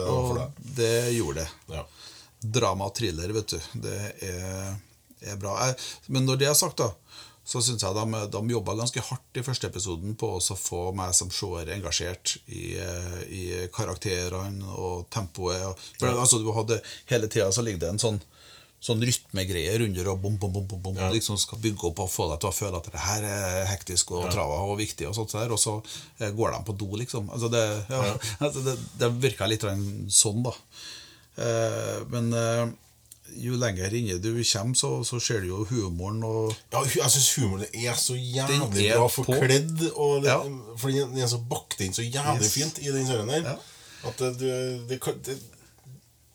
[0.00, 1.48] for og det gjorde det.
[1.76, 1.84] Ja.
[2.58, 3.60] Drama og thriller, vet du.
[3.84, 4.74] Det er,
[5.34, 5.58] er bra.
[5.66, 5.76] Jeg,
[6.14, 6.92] men når det er sagt, da,
[7.48, 11.14] så syns jeg de, de jobba ganske hardt i første episoden på å få meg
[11.16, 15.62] som seer engasjert i, eh, i karakterene og tempoet.
[15.70, 18.20] og- For, altså, du hadde, hele tida så ligger det en sånn
[18.78, 21.08] Sånn rytmegreie under og bom, bom, bom, bom, bom Ja.
[21.10, 24.12] liksom skal bygge opp og få deg til å føle at det her er hektisk
[24.14, 25.72] og trava og viktig, og sånt der, og så
[26.20, 27.26] eh, går de på do, liksom.
[27.34, 28.02] Altså det, ja,
[28.46, 29.66] altså det, det virka litt
[30.14, 30.52] sånn, da.
[31.42, 32.68] Eh, men eh,
[33.36, 37.34] jo lenger inni du kommer, så, så ser du jo humoren og Ja, jeg syns
[37.36, 39.84] humoren er så jævlig er bra forkledd.
[39.94, 40.38] Og det, Ja.
[40.76, 42.52] For den er så bakt inn så jævlig Yes.
[42.54, 43.42] fint i den serien der.
[43.52, 43.56] Ja.
[44.08, 45.38] At det, det, det,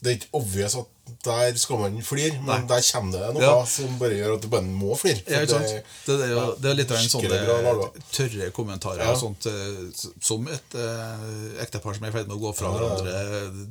[0.04, 0.90] det, er ikke obvious at
[1.24, 2.68] der skal man flire, men Nei.
[2.68, 3.66] der kommer det noe Ja.
[3.68, 5.22] som bare gjør at du bare må flire.
[5.28, 8.04] Ja, det- Det, er jo, det er litt av en sånne bra laget.
[8.12, 12.42] tørre kommentarer og sånt, eh, som et eh, ektepar som er i ferd med å
[12.44, 13.66] gå fra hverandre.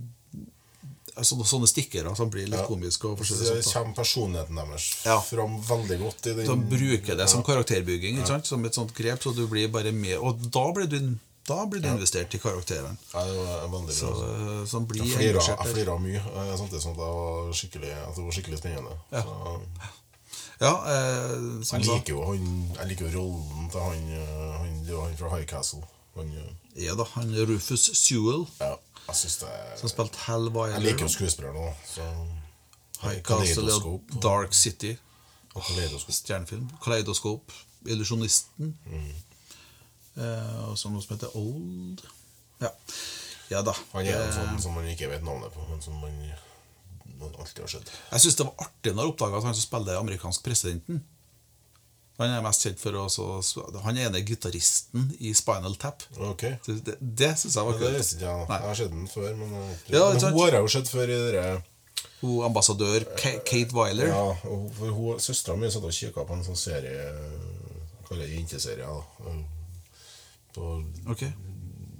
[1.17, 2.67] Eh, Sånne, sånne stikkere som blir litt Ja.
[2.67, 3.05] komiske.
[3.13, 3.35] og Så
[3.73, 5.21] kommer personligheten deres Ja.
[5.21, 6.27] fram veldig godt.
[6.27, 6.47] i den...
[6.47, 8.47] De bruker det som karakterbygging ikke sant?
[8.47, 10.19] som et sånt grep, så du blir bare med.
[10.19, 12.97] Og da blir du, da blir du investert i karakteren.
[13.15, 14.65] Ja, det var veldig Så, bra.
[14.65, 15.35] Så, som blir Jeg
[15.75, 16.17] flirer mye.
[16.21, 18.97] eh, Samtidig som det var skikkelig, det var skikkelig spennende.
[19.13, 19.23] Ja.
[19.23, 19.63] Så,
[20.61, 24.87] Ja, eh, som jeg liker jo han Jeg liker jo rollen til han, eh, han,
[24.87, 25.83] han fra High Castle.
[26.15, 28.77] Han, eh, Ja da, han Rufus Sewell, ja,
[29.09, 32.07] jeg synes det som spilte Hal Jeg liker jo skuespilleren òg, så
[33.03, 34.15] High Castle og.
[34.23, 34.95] Dark City.
[35.55, 36.15] Og Kaleidoskop.
[36.15, 36.71] Stjernefilm.
[36.85, 37.53] Kaleidoskop.
[37.87, 38.77] Illusjonisten.
[38.87, 39.09] Mm.
[40.23, 42.05] Eh, og så noe som heter Old.
[42.63, 42.71] Ja,
[43.51, 43.75] ja da.
[43.93, 46.15] Han er jo Eh, sånn som man ikke vet navnet på, men som man,
[47.19, 47.91] man alltid har sett.
[48.13, 51.03] Jeg syns det var artig når jeg oppdaga at han som spiller amerikansk presidenten
[52.21, 53.07] Han er mest kjent for å
[53.87, 56.05] Han ene gitaristen i Spinal Tap.
[56.33, 56.59] Okay.
[56.67, 57.99] Det, det, syns jeg var Men det kult.
[57.99, 58.49] visste ikke jeg.
[58.53, 59.55] Jeg har sett den før, men,
[59.89, 61.47] Ja, men hun har jeg jo sett før i dere
[62.21, 64.13] Hun ambassadør Ka- Kate Weiler.
[64.13, 64.27] Ja,
[64.77, 67.09] for hun, søstera mi satt og kikka på en sånn serie
[68.07, 68.87] kaller det jenteserie.
[70.53, 71.33] På okay.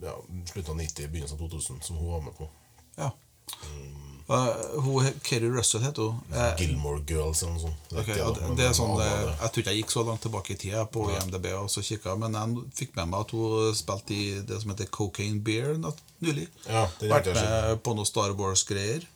[0.03, 0.17] ja,
[0.53, 2.49] slutten av 90, begynnelsen av 2000, som hun var med på.
[3.01, 3.11] Ja.
[4.29, 6.21] Eh, hun, Keri Russell heter hun.
[6.35, 7.89] Eh, Gilmore Girls eller noe sånt.
[7.89, 9.33] Det, okay, det, det er sånn var eh.
[9.41, 12.21] Jeg tror ikke jeg gikk så langt tilbake i tida på IMDb, og så kikket,
[12.23, 15.75] men jeg fikk med meg at hun spilte i det som heter Cocaine Beer
[16.23, 16.47] nylig.
[16.69, 19.07] Ja, vært jeg med på noe Star Wars-greier.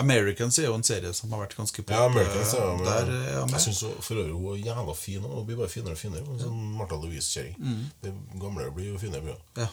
[0.00, 1.94] Americans er jo en serie som har vært ganske pop.
[1.94, 2.84] Ja, Americans er jo eh.
[2.86, 5.26] Der ja, jeg Jeg syns for øvrig hun er jævla fin.
[5.26, 6.24] Hun blir bare finere og finere.
[6.26, 7.58] En Sånn Martha Louise-kjerring.
[7.58, 7.82] Mm.
[8.02, 9.36] Det Gamle blir jo finere.
[9.58, 9.68] Ja.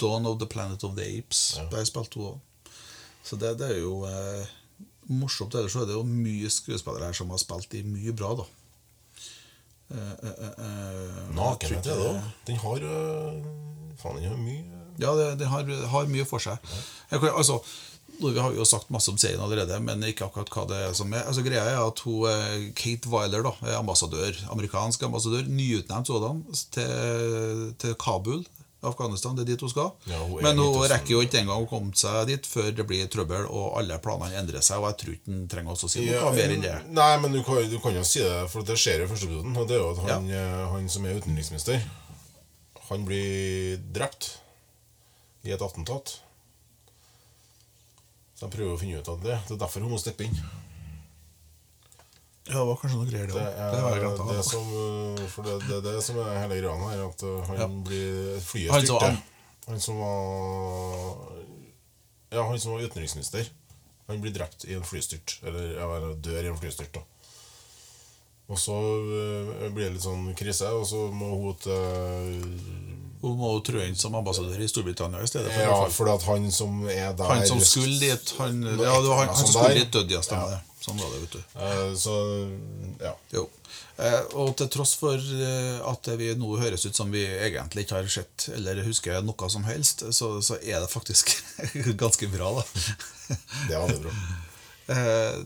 [0.00, 1.52] Dawn of the Planet of the Apes.
[1.58, 1.68] Ja.
[1.70, 2.40] Der spilte hun òg.
[3.22, 4.50] Så det, det er jo eh,
[5.12, 5.54] morsomt.
[5.54, 8.48] Ellers er det jo mye skuespillere her som har spilt i mye bra, da.
[9.92, 12.34] Eh, eh, eh, eh, Nakenhet er det òg.
[12.48, 13.40] Den har øh,
[14.00, 16.60] Faen, den har mye Ja, det har, har mye for seg.
[17.10, 17.58] Jeg altså,
[18.20, 21.12] vi har jo sagt masse om serien allerede, men ikke akkurat hva det er som
[21.16, 21.24] er.
[21.26, 26.42] Altså, greia er at hun, eh, Kate Weiler da, er ambassadør, amerikansk ambassadør, nyutnevnt sådan,
[26.76, 28.44] til, til Kabul,
[28.82, 29.36] Afghanistan.
[29.36, 29.90] Det er dit hun skal.
[30.10, 33.06] Ja, hun men hun rekker jo ikke engang å komme seg dit før det blir
[33.12, 34.82] trøbbel, og alle planene endrer seg.
[34.82, 36.74] Og jeg tror ikke han trenger å si noe Ja, mer enn det.
[36.98, 39.30] Nei, men du kan, du kan jo si det, for det skjer jo i første
[39.30, 39.54] episoden.
[39.56, 40.48] Og det er jo at han, ja.
[40.74, 41.86] han som er utenriksminister,
[42.88, 44.32] han blir drept
[45.46, 46.18] i et attentat.
[48.34, 49.38] Så de prøver å finne ut av det.
[49.46, 50.42] Det er derfor hun må steppe inn.
[52.48, 53.42] Ja, det var kanskje noe greier, det òg.
[53.42, 54.64] Det, Det det, det som,
[55.30, 57.66] for det, det det som er hele greia her, at øh, han Ja.
[57.86, 59.04] blir flyet Han styrte.
[59.12, 59.22] an-
[59.68, 61.28] Han som var
[62.32, 63.46] Ja, han som var utenriksminister.
[64.08, 65.38] Han blir drept i en flystyrt.
[65.46, 67.00] Eller ja, dør i en flystyrt, da.
[68.48, 72.42] Og så øh, blir det litt sånn krise, og så må hun til
[73.22, 75.52] Hun må jo trå inn som ambassadør i Storbritannia i stedet.
[75.54, 79.28] For Ja, for at han som er der Han som skulle dit Han, ja, han,
[79.28, 80.20] han Sånn skulle dit, døde, ja.
[80.26, 80.60] Stemmer det.
[80.82, 81.42] Sånn var det, vet du.
[81.62, 82.14] eh, Så
[83.00, 83.12] ja.
[83.32, 83.44] Jo.
[84.02, 88.00] Eh, og til tross for eh, at vi nå høres ut som vi egentlig ikke
[88.00, 91.30] har sett eller husker noe som helst, så, så er det faktisk
[92.02, 92.66] ganske bra, da.
[93.68, 94.16] Det var det bra.
[94.92, 95.38] Eh,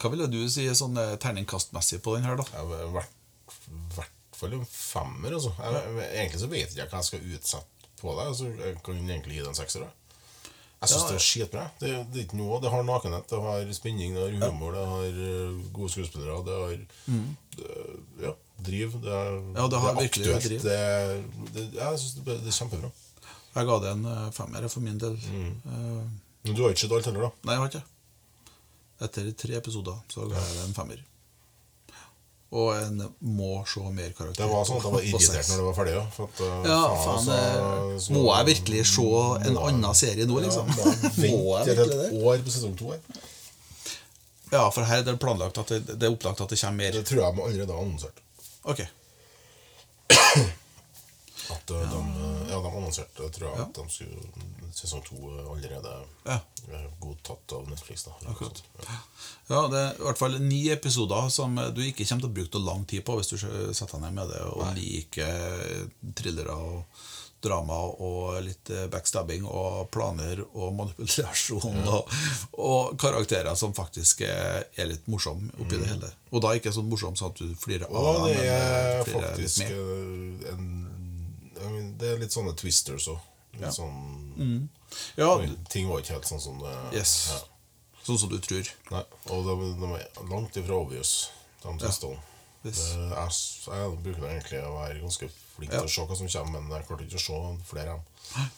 [0.00, 2.48] hva ville du si sånn eh, terningkastmessig på den her, da?
[2.56, 5.34] Jeg hvert fall en femmer.
[5.36, 5.52] Altså.
[5.58, 9.00] Jeg, egentlig så vet jeg ikke hva jeg skal utsette på deg, Altså, jeg kan
[9.04, 9.84] egentlig gi den en sekser.
[9.84, 10.07] jeg.
[10.80, 11.08] Jeg syns Ja.
[11.08, 11.62] det er skitbra.
[11.80, 12.60] Det, det er ikke noe.
[12.62, 16.54] Det har nakenhet, det har spenning, det har humor, det har øh, gode skuespillere, det
[16.54, 17.66] har det,
[18.22, 18.92] ja, driv.
[19.02, 19.56] Det er, Mm.
[19.56, 20.44] Ja, det har er aktuelt.
[20.44, 20.62] driv.
[20.62, 20.78] Det,
[21.54, 22.90] det, jeg syns det, det er kjempebra.
[23.58, 25.18] Jeg ga det en eh, femmer for min del.
[25.32, 25.54] Mm.
[25.66, 26.04] Uh,
[26.44, 27.30] Men du har ikke sett alt heller, da?
[27.44, 27.84] nei, jeg har ikke.
[29.08, 31.02] Etter tre episoder så ga jeg det en femmer.
[32.50, 34.40] Og en må se mer karakter.
[34.40, 35.94] Det var sånn at jeg var irritert når det var ferdig.
[35.98, 39.08] Ja, Uh, øh, Ja, faen, faen, så- eh, så- må jeg virkelig se
[39.50, 40.68] en annen serie nå, liksom?
[40.78, 40.84] Ja,
[41.22, 42.22] må jeg Må virkelig et det?
[42.24, 42.90] år på sesong to?
[42.90, 43.00] her?
[44.52, 46.92] Ja, for her er det planlagt at det, det er opplagt at det kommer mer.
[46.92, 48.24] Det tror jeg må allerede ha annonsert.
[48.64, 48.80] Ok.
[51.54, 55.52] At uh, de, uh, ja, de annonserte tror jeg, at de skulle sesong to uh,
[55.54, 55.94] allerede
[56.28, 56.38] Ja.
[57.00, 58.04] godtatt av Netflix.
[58.04, 58.62] da Akkurat.
[59.48, 62.58] Ja, det er i hvert fall ni episoder som du ikke kommer til å bruke
[62.58, 67.06] noe lang tid på hvis du setter deg ned med det og liker thrillere og
[67.40, 72.10] drama og litt eh, backstabbing og planer og manipulasjon og,
[72.58, 76.10] og karakterer som faktisk er, er litt morsomme oppi det hele.
[76.32, 79.62] Og da ikke sånn morsom sånn at du flirer av, Og det eh, er faktisk
[79.70, 80.87] en
[81.98, 83.18] Det er litt sånne twisters òg.
[83.58, 83.70] Ja.
[83.72, 84.68] sånn
[85.16, 85.30] Ja,
[85.72, 87.30] Ting var ikke helt sånn som det Yes.
[87.32, 87.38] ja.
[88.06, 88.68] Sånn som du tror.
[88.92, 91.30] Nei, og de, de er langt ifra obvious,
[91.64, 92.12] de siste.
[92.62, 93.30] Det- Jeg,
[93.66, 95.80] jeg bruker egentlig å være ganske flink Ja.
[95.80, 98.00] til å se hva som kommer, men jeg klarte ikke å se flere av
[98.34, 98.50] dem.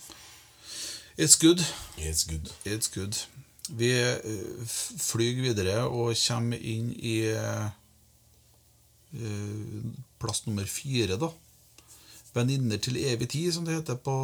[1.18, 1.60] It's good.
[1.98, 2.50] It's good.
[2.64, 3.16] It's good.
[3.70, 4.18] Vi eh,
[4.98, 7.68] flyr videre og kommer inn i eh,
[9.14, 9.82] eh,
[10.18, 11.30] plass nummer fire, da.
[12.34, 14.14] 'Venninner til evig tid', som det heter på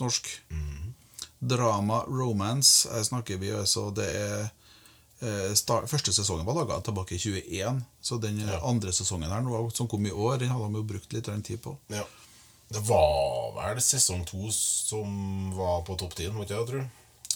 [0.00, 0.28] norsk.
[1.40, 2.88] Drama romance.
[2.88, 4.48] Her snakker vi altså Det er
[5.20, 8.60] eh, start, Første sesongen var laga tilbake i 21, så den Ja.
[8.64, 11.58] andre sesongen her nå, som kom i år, den hadde de jo brukt litt tid
[11.58, 11.76] på.
[11.90, 12.04] Ja.
[12.72, 16.90] Det var vel sesong to som var på topp 10, måtte jeg, tror jeg.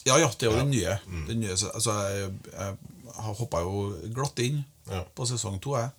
[0.07, 0.99] Ja, ja, det er jo den nye.
[1.29, 2.77] Den nye altså, jeg, jeg
[3.15, 5.03] hoppa jo glatt inn Ja.
[5.15, 5.91] på sesong to, jeg.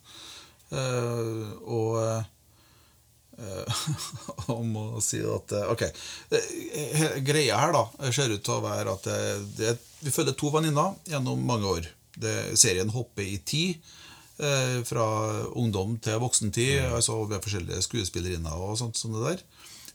[0.72, 2.24] Uh, og
[3.40, 3.80] eh,
[4.54, 5.84] å må si at eh, Ok.
[6.36, 9.08] Eh, Greia her da ser ut til å være at
[9.58, 9.74] det,
[10.04, 11.88] vi følger to venninner gjennom mange år.
[12.20, 13.78] Det, serien hopper i tid.
[14.40, 15.06] eh, Fra
[15.54, 19.44] ungdom til voksentid, altså ved forskjellige skuespillerinner og sånt som det der.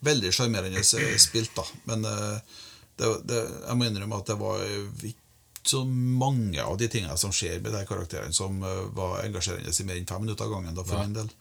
[0.06, 1.66] Veldig sjarmerende spilt, da.
[1.90, 2.58] Men eh,
[3.00, 5.25] det, det, jeg må innrømme at det var ikke
[5.68, 9.88] så mange av de tingene som skjer med de karakterene, som eh, var engasjerende i
[9.88, 10.76] mer enn fem minutter av gangen.
[10.78, 11.32] da, for min del.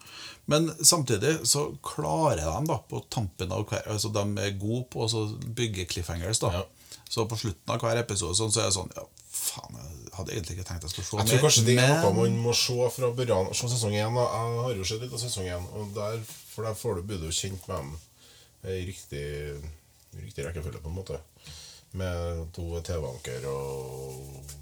[0.50, 5.04] Men samtidig så klarer de da, på tampen av hver altså De er gode på
[5.04, 6.40] å bygge cliffhangers.
[6.44, 6.52] da.
[6.60, 6.64] Ja.
[7.08, 10.32] Så på slutten av hver episode sånn, så er det sånn ja, Faen, jeg hadde
[10.32, 11.26] egentlig ikke tenkt jeg skulle se mer.
[11.26, 14.18] Jeg tror kanskje det er noe man må se fra Buran, Se sesong én.
[14.20, 15.66] Jeg har jo sett litt av sesong én,
[16.54, 19.26] for der får du, blir du kjent med dem i riktig,
[20.16, 21.18] riktig rekkefølge, på en måte.
[21.94, 24.52] Med to TV-anker og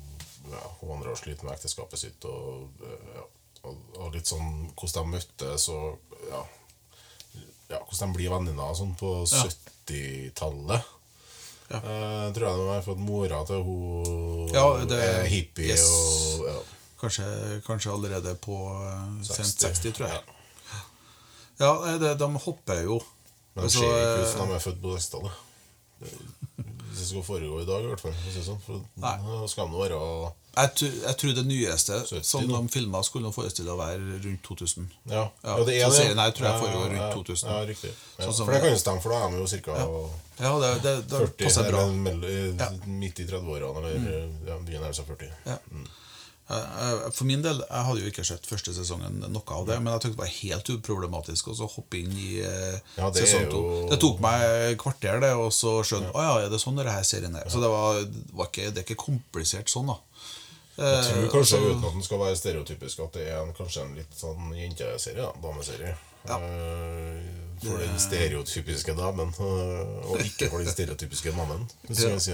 [0.52, 2.82] ja, hun andre har slitt med ekteskapet sitt, og,
[3.14, 3.22] ja,
[3.64, 6.42] og, og litt sånn hvordan de møttes, og ja,
[7.72, 9.46] ja, hvordan de blir venninner sånn på Ja.
[9.46, 10.90] 70-tallet.
[11.72, 11.78] Ja.
[11.78, 15.86] Eh, tror jeg de har fått mora til hun Ja, det- er hippie yes.
[15.88, 16.58] og ja.
[17.00, 17.24] Kanskje,
[17.66, 20.20] kanskje allerede på eh, sent 60, tror jeg.
[20.20, 20.82] Ja.
[21.62, 23.00] Ja, det, de hopper jo.
[23.54, 25.32] Men det Altså, skjer ikke eh, hvis de er født på 60-tallet.
[27.02, 28.14] Det skal foregå i dag, i hvert fall.
[28.46, 28.60] Sånn.
[28.62, 29.16] for Nei.
[29.50, 29.98] skal de være
[30.52, 34.42] Jeg, jeg tror det nyeste 70 som de filma, skulle nå forestille å være rundt
[34.46, 34.86] 2000.
[35.08, 37.48] Ja, Ja, ja det er så serien her tror jeg foregår rundt ja, 2000.
[37.48, 37.92] Ja, riktig.
[38.20, 39.78] Sånn for det kan jo stemme, for da er de jo ca.
[40.42, 41.80] Ja, det, det, det 40, passer bra.
[41.86, 42.68] eller mell- Ja.
[42.68, 42.98] Mm.
[43.00, 45.32] midt i 30-årene, eller ja, begynner nærmere seg 40.
[45.46, 45.58] Ja.
[46.48, 50.02] For min del, jeg hadde jo ikke sett første sesongen noe av det, men jeg
[50.02, 53.60] tenkte det var helt uproblematisk å så hoppe inn i eh, Ja, sesong to.
[53.62, 56.76] jo- Det tok meg et kvarter, det, og så skjønne Å ja, er det sånn
[56.76, 57.48] denne serien er?
[57.48, 58.02] Så det, var,
[58.36, 59.98] var ikke, det er ikke komplisert sånn, da.
[60.76, 63.82] Jeg tror kanskje, altså- uten at den skal være stereotypisk, at det er en, kanskje
[63.86, 65.22] en litt sånn jenteserie.
[65.22, 65.96] da, Dameserie.
[66.28, 66.38] Ja.
[66.38, 67.18] Eh,
[67.62, 71.68] For den stereotypiske damen, eh, og ikke for den stereotypiske mannen.
[71.88, 72.18] Ja.
[72.18, 72.32] si.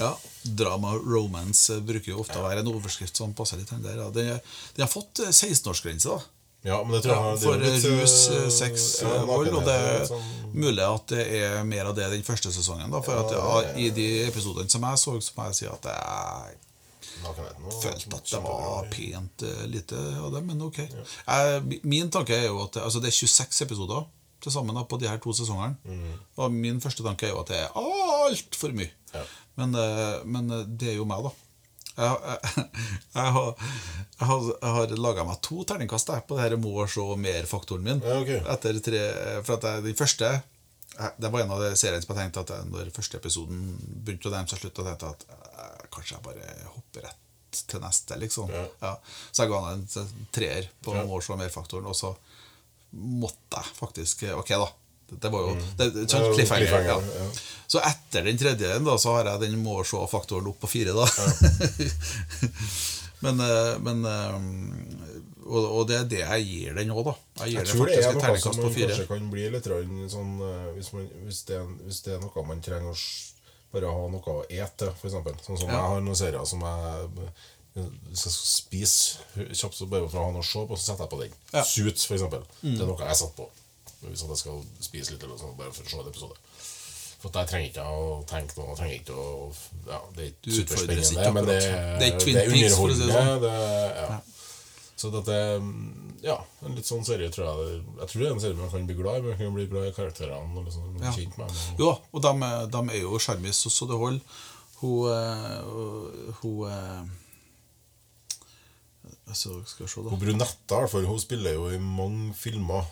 [0.00, 3.96] Ja, Drama romance eh, bruker jo ofte å være en overskrift som passer litt der.
[4.00, 4.08] Ja.
[4.08, 4.40] Er-
[4.74, 6.20] den har fått eh, 16-årsgrense, da.
[6.62, 9.48] Ja, men det tror jeg Ja, for litt, rus, eh, eh, sex, ja, eh, vold.
[9.54, 12.90] Og det er sånn- mulig at det er mer av det den første sesongen.
[12.90, 15.82] Da, for at ja, I de episodene som jeg så, så må jeg si at
[15.86, 16.58] det er
[17.82, 20.80] følte at det var pent eh, lite av det, men ok.
[20.86, 21.68] Mm.
[21.82, 24.08] Min tanke er jo at altså det er 26 episoder
[24.40, 25.76] til sammen på de her to sesongene.
[26.40, 28.92] Og min første tanke er jo at det er altfor mye.
[29.14, 29.24] Ja.
[29.60, 31.32] Men, eh, men eh, det er jo meg, da.
[32.00, 32.68] Jeg, jeg,
[33.18, 33.48] jeg har,
[34.20, 34.46] jeg har,
[34.76, 38.00] har laga meg to terningkast på det her må se mer-faktoren min.
[38.06, 38.40] Ja, okay.
[38.80, 39.02] Tre,
[39.44, 40.30] for at Den første
[41.18, 44.34] Det var en av de seriene som jeg tenkte at når første episoden begynte å
[44.34, 45.26] nærme seg slutt, tenkte at
[46.00, 48.50] kanskje jeg bare hopper rett til neste, liksom.
[48.80, 48.92] Ja.
[49.30, 51.06] Så jeg ga han en treer på Ja.
[51.06, 52.14] må se mer-faktoren, og så
[52.92, 54.68] måtte jeg faktisk Ok, da.
[55.10, 56.06] Det var jo det, Mm.
[56.06, 56.86] Er cliffhanger.
[56.86, 57.30] Ja.
[57.66, 60.94] Så etter den tredje da, så har jeg den må se-faktoren opp på fire.
[60.94, 61.06] da
[63.20, 64.36] Men, eh, men eh,
[65.44, 67.14] og, og det er det jeg gir den òg, da.
[67.44, 69.66] Jeg Jeg tror det er noe som man kanskje kan bli litt
[70.14, 72.96] sånn eh, hvis, man, hvis, det, hvis det er noe man trenger å
[73.72, 75.34] bare ha noe å ete, eksempel.
[75.46, 75.74] Sånn som Ja.
[75.78, 77.30] jeg har noen serier som jeg
[77.74, 79.18] hvis jeg skal spise
[79.54, 81.34] kjapt så bare for å ha noe å se på, så setter jeg på den.
[81.52, 81.62] Ja.
[81.62, 81.68] Mm.
[81.70, 82.42] Suits, for eksempel.
[82.62, 83.46] Det er noe jeg setter på.
[84.00, 86.36] Hvis jeg skal spise litt, eller sånn, bare for å se en episode.
[87.20, 88.74] For der trenger ikke å tenke noe.
[88.78, 89.52] trenger ikke å,
[89.86, 91.58] ja, Det er ikke superspennende, men det.
[91.60, 92.90] Det er det er det sånn.
[92.90, 93.40] underholdende.
[93.44, 93.54] Det,
[94.00, 94.20] ja.
[95.00, 95.36] Så dette
[96.20, 96.34] Ja,
[96.66, 98.96] en litt sånn serie tror jeg Jeg tror det er en serie man kan bli
[98.98, 99.28] glad i.
[99.30, 101.12] Man kan bli glad i karakterene og liksom Ja.
[101.16, 101.78] kjent med dem.
[101.80, 102.32] Jo, og de,
[102.74, 104.20] de er jo sjarmis så det holder.
[104.80, 105.60] Hun eh,
[106.42, 107.02] Hun eh,
[109.28, 110.12] altså, Skal se, da.
[110.12, 112.84] Hun Brunetta for hun spiller jo i mange filmer.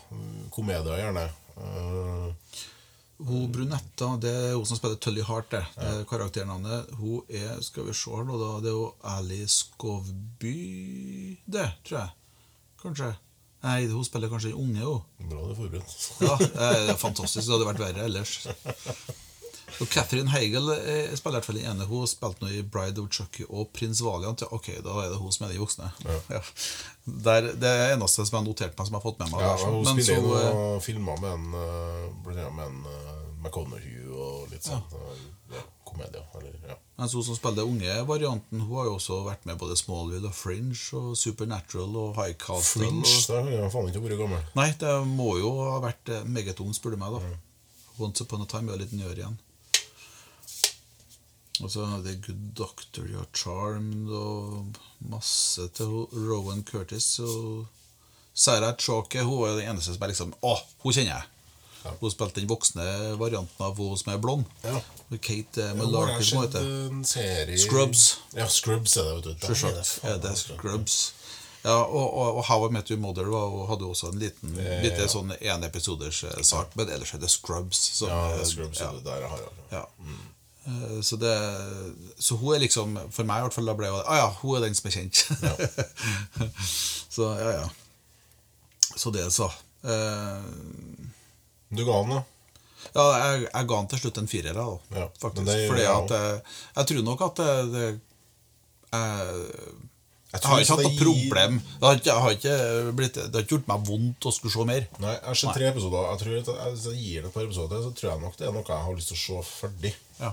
[0.53, 1.27] Komedier, gjerne.
[1.59, 2.27] Eh,
[3.19, 5.63] Hun Brunetta, det er hun som spiller Tully Heart, det.
[5.75, 6.93] det er karakternavnet.
[7.01, 8.51] Hun er Skal vi se her nå, da.
[8.63, 10.53] Det er jo Ali Skovby,
[11.43, 12.13] det, tror jeg.
[12.79, 13.09] Kanskje.
[13.65, 15.01] Nei, hun spiller kanskje den unge, hun.
[15.27, 15.97] Bra du er forberedt.
[16.23, 17.43] Ja, det er fantastisk.
[17.43, 18.37] Det hadde vært verre ellers.
[19.79, 21.87] Og Catherine Heigel eh, spiller i hvert fall den ene.
[21.89, 24.43] Hun spilte nå i Bride of Chucky og Prins Valiant.
[24.43, 25.91] Ja, ok, da er det hun som er de voksne.
[26.05, 26.41] Ja.
[27.29, 29.45] Der, det er eneste som jeg har notert meg, som jeg har fått med meg.
[29.45, 32.79] Ja, der, hun Men spiller så, og eh, noen filmer med en uh, med en
[32.85, 34.83] uh, McConaughey og litt sånn
[35.53, 35.63] ja.
[35.87, 36.25] komedier.
[36.37, 36.77] Eller, ja.
[36.99, 40.29] mens hun som spiller den unge varianten, hun har jo også vært med både Smallville
[40.29, 42.83] og Fringe og Supernatural og High Castle.
[42.83, 43.27] Fringe, Og...
[43.31, 44.49] Det har jeg faen ikke vært gammel.
[44.59, 47.15] Nei, det må jo ha vært meget ung, spør du meg.
[47.15, 47.37] da
[47.99, 49.39] Once upon a time er litt nyere igjen.
[51.63, 54.77] Og så hadde det Good Doctor, ja, Charmed og
[55.11, 57.17] masse til Rowan Curtis.
[57.19, 57.65] Og
[58.33, 60.53] Sarah Chalke hun er den eneste som er liksom Å,
[60.85, 61.27] hun kjenner jeg!
[61.79, 61.91] Ja.
[62.01, 62.85] Hun spilte den voksne
[63.19, 64.47] varianten av hun som er blond.
[64.67, 64.79] Ja.
[65.23, 67.55] Kate eh, Malarkey, som hun heter.
[67.57, 68.01] Scrubs.
[68.35, 69.47] Ja, Scrubs er det, vet du.
[69.47, 70.57] Der er det det altså.
[70.57, 70.97] Scrubs?
[71.63, 74.53] Ja, og, og, og How I Met Your Mother var, og hadde også en liten
[74.59, 75.11] Eh, bitte ja.
[75.11, 77.79] sånn enepisoders sak, men ellers er det Scrubs.
[77.99, 79.55] Som, Ja, er Scrubs ja, det der jeg har det.
[79.75, 79.85] ja.
[80.03, 80.19] Eh,
[81.05, 81.33] Så, det,
[82.19, 84.57] så hun er liksom For meg i hvert fall da ble det Ah ja, hun
[84.57, 85.21] er den som er kjent.
[87.15, 87.69] så ja, ja.
[88.95, 89.47] Så det, så.
[89.85, 90.43] Uh,
[91.69, 92.23] Du ga den, da?
[92.95, 94.65] ja, jeg, jeg ga den til slutt en firer, da.
[94.97, 95.45] Ja, faktisk.
[95.47, 96.39] det Fordi at jeg,
[96.75, 97.87] jeg tror nok at det, det
[98.89, 99.69] jeg,
[100.29, 101.55] Jeg jeg har ikke hatt noe problem.
[101.65, 102.55] Det har ikke, har ikke
[102.93, 104.83] blitt, det har ikke gjort meg vondt å skulle se mer.
[105.01, 106.03] Nei, jeg har sett tre episoder.
[106.05, 108.21] Jeg tror at jeg, Hvis jeg gir det et par episoder til, så tror jeg
[108.21, 109.93] nok det er noe jeg har lyst til å se ferdig.
[110.19, 110.29] Ja.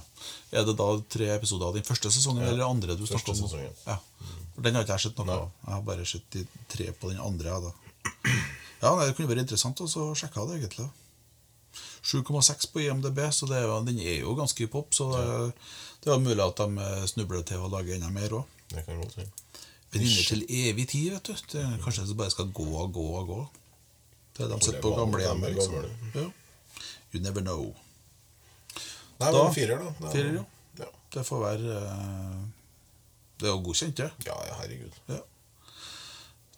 [0.53, 3.33] Er det da tre episoder av den første sesongen Ja, eller andre du første snakker
[3.33, 3.49] om?
[3.49, 3.81] sesongen.
[3.87, 3.97] Ja.
[4.67, 5.49] Den har ikke jeg sett noe av.
[5.65, 6.45] Jeg har bare sett de
[6.77, 7.57] tre på den andre.
[7.57, 7.73] Ja, da.
[8.85, 10.91] ja Det kunne vært interessant å så sjekke det, egentlig.
[12.05, 14.93] 7,6 på IMDb, så det er jo, den er jo ganske pop.
[14.93, 15.51] Så det,
[16.05, 18.55] det er mulig at de snubler til å lage enda mer òg.
[18.71, 19.33] Det kan godt hende.
[19.99, 21.33] Venninner til evig tid, vet du.
[21.53, 23.39] Det, kanskje de bare skal gå og gå og gå.
[24.37, 25.45] Det er de sitter på Hvor gamlehjem.
[25.45, 25.75] er Liksom.
[26.15, 26.27] Ja.
[27.15, 27.75] You never know.
[29.21, 29.93] Nei, Da- men firer, da.
[30.01, 30.45] Det er- Firer, ja.
[30.85, 30.91] ja.
[31.15, 32.45] Det får være eh,
[33.41, 34.11] Det er jo godkjent, det.
[34.27, 34.93] Ja, ja, herregud.
[35.09, 35.19] Ja.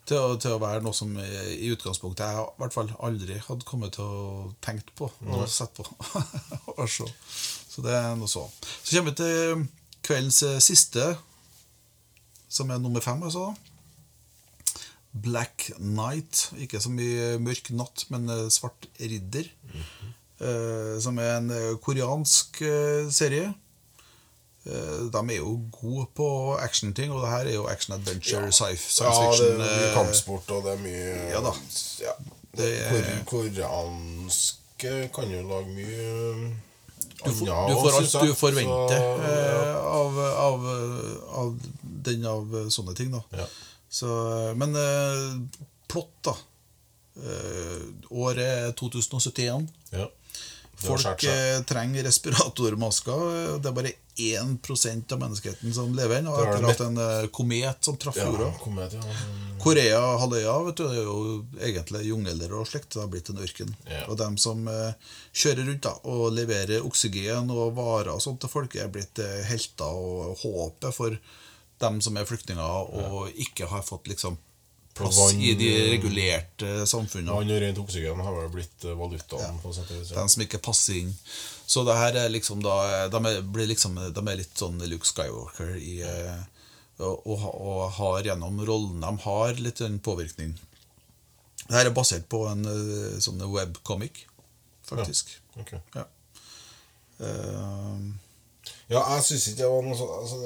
[0.09, 3.35] Til, å, til å være noe som eh, i utgangspunktet jeg i hvert fall aldri
[3.45, 5.85] hadde kommet til å tenkt på og sett på.
[6.79, 7.05] og se.
[7.69, 8.47] Så det er noe så.
[8.83, 9.67] Så kommer vi til
[10.07, 11.11] kveldens eh, siste,
[12.49, 13.21] som er nummer fem.
[13.23, 13.53] Altså.
[15.13, 16.51] Black Night.
[16.61, 19.47] Ikke så mye mørk natt, men eh, Svart ridder.
[20.39, 23.49] eh, som er en eh, koreansk eh, serie.
[24.65, 26.27] Eh, De er jo gode på
[26.61, 28.51] actionting, og det her er jo action-adventure, ja.
[28.51, 31.53] science Ja, det er mye kampsport, og det er mye Ja da.
[32.05, 32.13] Ja.
[32.59, 36.53] Det er- koreanske kan jo lage mye
[37.25, 39.79] du, får, du får alt du forventer Så, ja.
[39.99, 40.67] av, av,
[41.43, 43.23] av den av sånne ting, da.
[43.35, 43.47] Ja.
[43.89, 44.07] Så,
[44.59, 45.25] men eh,
[45.91, 46.35] plott, da.
[47.19, 49.67] Eh, året er 2071.
[49.91, 50.07] ja.
[50.79, 53.59] Folk eh, trenger respiratormasker.
[53.59, 57.83] Det er bare 1% av menneskeheten som lever ennå, Og etter at en eh, komet
[57.87, 58.49] som traff Ja, jorda.
[58.63, 59.19] komedie, ja.
[59.63, 62.89] Korea-halvøya vet du, det er jo egentlig jungler og slikt.
[62.95, 63.73] Det har blitt en ørken.
[63.91, 64.05] Ja.
[64.07, 64.93] Og dem som eh,
[65.35, 69.41] kjører rundt da, og leverer oksygen og varer og sånt til folk, er blitt eh,
[69.51, 71.19] helter og håpet for
[71.79, 74.35] dem som er flyktninger og ikke har fått liksom
[74.99, 77.33] plass vann- i de regulerte samfunnene.
[77.35, 79.57] Vann og rent oksygen har vel blitt eh, valutaen.
[79.63, 79.89] Ja.
[80.11, 81.11] De som ikke passer inn.
[81.69, 85.05] Så det her er liksom da De er, blir liksom, de er litt sånn Luke
[85.05, 86.39] Skywalker i eh,
[86.99, 90.57] og, og, har gjennom rollen de har litt en påvirkning.
[91.67, 94.25] Det her er basert på en eh, sånn webcomic,
[94.89, 95.31] faktisk.
[95.55, 95.61] Ja.
[95.63, 95.75] Ok.
[95.95, 96.07] Ja.
[97.23, 98.09] Eh,
[98.89, 100.37] Ja, jeg syns ikke det var noe sånn altså,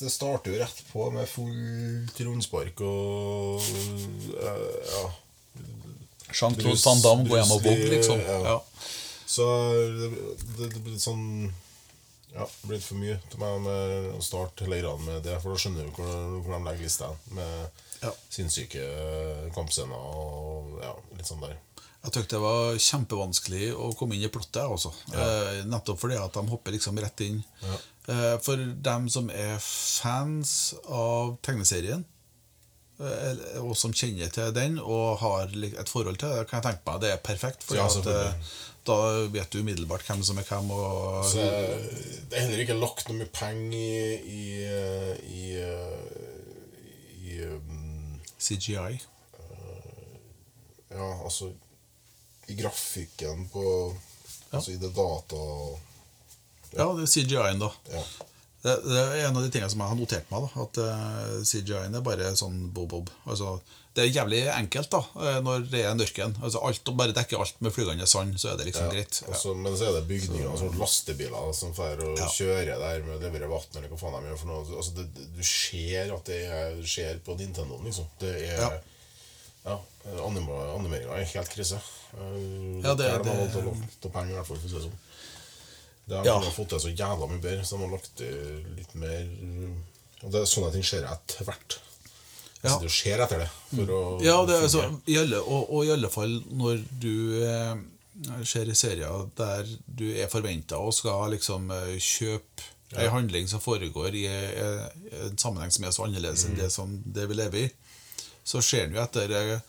[0.00, 3.66] det, starter jo rett på med fullt rundspark og
[4.40, 5.02] eh, Ja.
[6.28, 8.20] Jean-Claude Van Damme går hjem og vogg, liksom.
[8.20, 8.38] ja.
[8.52, 8.56] Ja.
[9.28, 9.44] Så
[10.00, 10.08] det,
[10.58, 11.24] det, det blir sånn
[12.34, 15.60] Ja, det blir for mye til meg med å starte leirene med det, for da
[15.60, 16.10] skjønner du hvor,
[16.44, 18.12] hvor de legger lista med Ja.
[18.30, 18.84] sinnssyke
[19.56, 21.56] kampscener og ja, litt sånn der.
[21.98, 24.92] Jeg syntes det var kjempevanskelig å komme inn i plottet, også.
[25.12, 27.40] Eh, nettopp fordi at de hopper liksom rett inn.
[27.64, 27.80] Ja.
[28.14, 30.52] Eh, for dem som er fans
[30.86, 32.06] av tegneserien,
[33.02, 36.86] eh, og som kjenner til den og har et forhold til det, kan jeg tenke
[36.86, 37.66] meg det er perfekt.
[37.66, 37.90] For Ja,
[38.88, 38.96] da
[39.28, 40.70] vet du umiddelbart hvem som er hvem.
[40.72, 44.46] Og, Så det er heller ikke lagt noe mye penger i
[45.28, 45.44] i, i,
[47.26, 49.00] i, um, CGI.
[50.88, 51.52] Ja, altså
[52.48, 53.64] I grafikken på
[54.50, 55.38] Altså i det data...
[56.72, 57.68] Ja, det er CGI-en, da.
[57.92, 58.02] Ja.
[58.62, 60.46] Det, det er en av de tingene som jeg har notert meg.
[60.46, 63.10] da At uh, CGI-en er bare sånn bob-bob.
[63.28, 63.58] Altså,
[63.96, 66.34] det er jævlig enkelt da eh, når det er en ørken.
[66.44, 69.20] Altså, alt, Bare dekker alt med flygende sand, så er det liksom greit.
[69.24, 69.32] Ja.
[69.34, 72.28] Også, men så er det bygninger, altså lastebiler som får å Ja.
[72.36, 74.76] kjøre der med å levere vann, eller hva faen de gjør for noe.
[74.78, 78.06] Altså, det, du ser at det er, skjer på Nintendoen, liksom.
[78.22, 78.70] Det er Ja.
[78.76, 78.84] Ja.
[80.16, 81.78] Animeringa er helt krise.
[82.14, 84.70] Eh, Ja, det- der de har det- lagt av penger, i hvert fall, for å
[84.70, 84.98] si det sånn.
[86.08, 86.40] Det har Ja.
[86.50, 89.26] fått til så jævla mye bedre, så de har lagt til litt mer
[90.24, 91.78] Og det er sånne ting skjer etter hvert.
[92.60, 92.70] Jeg Ja.
[92.70, 93.50] sitter og ser etter det.
[93.70, 97.44] For å Ja, det er så, i alle, og, og i alle fall når du
[97.44, 97.76] eh,
[98.44, 102.98] ser serier der du er forventa og skal liksom eh, kjøpe Ja.
[103.00, 104.88] en handling som foregår i eh,
[105.26, 107.70] en sammenheng som er så annerledes enn det som det vi lever i,
[108.44, 109.60] så ser en jo etter eh,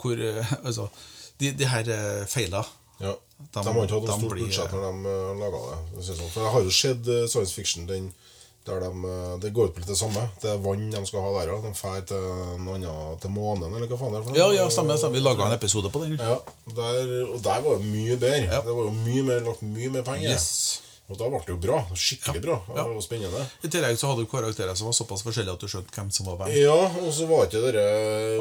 [0.00, 0.88] hvor eh, Altså,
[1.40, 2.64] de, de her eh, feila
[3.00, 3.14] Ja.
[3.54, 5.78] De- De, har ikke hatt noe stort blir- budsjett når de uh, laga det.
[5.90, 6.52] for det sånn.
[6.54, 8.12] Har jo eh, science fiction den,
[8.64, 10.22] der de, eh, det går ut på litt det samme.
[10.40, 11.50] Det er vann de skal ha der.
[11.64, 12.22] De drar til
[12.64, 14.38] noe annet til månen, eller hva faen det er.
[14.38, 14.96] Ja, ja, stemmer.
[14.96, 15.18] stemmer.
[15.18, 16.14] Vi laga en episode på den.
[16.22, 16.38] Ja,
[16.78, 18.46] der, og der var det mye bedre.
[18.46, 18.62] Ja.
[18.64, 20.30] Det var jo mye mer, lagt mye mer penger.
[20.30, 20.80] Yes.
[21.12, 21.78] Og da ble det jo bra.
[21.92, 22.54] Skikkelig bra.
[22.76, 22.84] Ja.
[22.88, 23.42] Og spennende.
[23.60, 26.30] I tillegg så hadde du karakterer som var såpass forskjellige at du skjønte hvem som
[26.30, 26.54] var hvem.
[26.56, 27.82] Ja, og så var ikke dere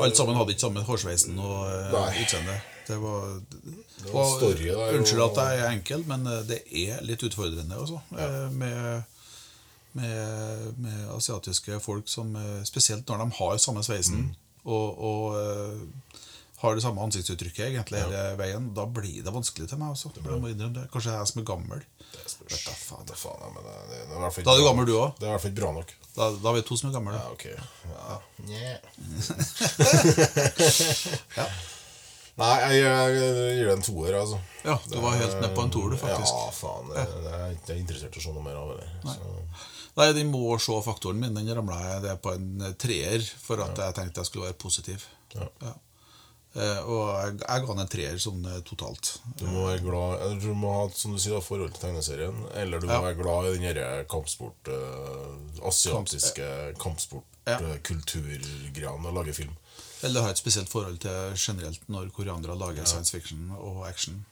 [0.05, 2.55] Alt sammen hadde ikke samme hårsveisen og eh, utseende.
[2.88, 3.28] Det var,
[4.03, 7.24] det var en story der, Unnskyld at jeg er enkel, men eh, det er litt
[7.28, 7.99] utfordrende også.
[8.16, 8.30] Ja.
[8.55, 9.03] Med,
[9.99, 14.32] med, med asiatiske folk som eh, Spesielt når de har samme sveisen Mm.
[14.72, 16.22] og, og eh,
[16.64, 18.70] har det samme ansiktsuttrykket egentlig hele veien.
[18.78, 19.89] Da blir det vanskelig til meg.
[19.97, 20.07] Også.
[20.16, 20.86] Jeg må innrømme det.
[20.93, 21.80] Kanskje jeg er som er gammel.
[22.14, 22.64] Det spørs.
[22.88, 23.03] Faen.
[23.09, 25.14] Det, faen, ja, men det, det, det er Da er du gammel, du også?
[25.20, 25.89] Det er i hvert fall ikke bra nok.
[26.14, 27.11] Da, da er vi to som er gamle.
[27.20, 27.45] Ja, ok.
[27.91, 28.16] Ja.
[31.38, 31.47] Ja.
[32.34, 34.39] Nei, jeg, jeg gir det en toer, altså.
[34.66, 36.34] Ja, du var helt ned på en toer, du, faktisk.
[36.34, 36.89] Ja, faen.
[36.89, 38.88] Det, det er ikke interessert i å se noe mer av det.
[39.05, 39.22] Så.
[39.99, 41.36] Nei, den må se faktoren min.
[41.38, 44.57] Den ramla jeg det på en eh, treer for at jeg tenkte jeg skulle være
[44.64, 45.05] positiv.
[45.36, 45.45] Ja.
[46.54, 46.62] Ja.
[46.62, 49.16] Eh, og jeg, jeg ga den en treer sånn eh, totalt.
[49.39, 52.36] Du må være glad Du må ha som du sier, forhold til tegneserien.
[52.62, 53.01] Eller du må Ja.
[53.08, 56.45] være glad i den kampsport eh, asiatiske
[57.45, 57.58] Ja.
[57.84, 59.56] kampsportkulturgreiene og lage film.
[60.04, 64.26] Eller ha et spesielt forhold til generelt når koreanere lager science fiction og action.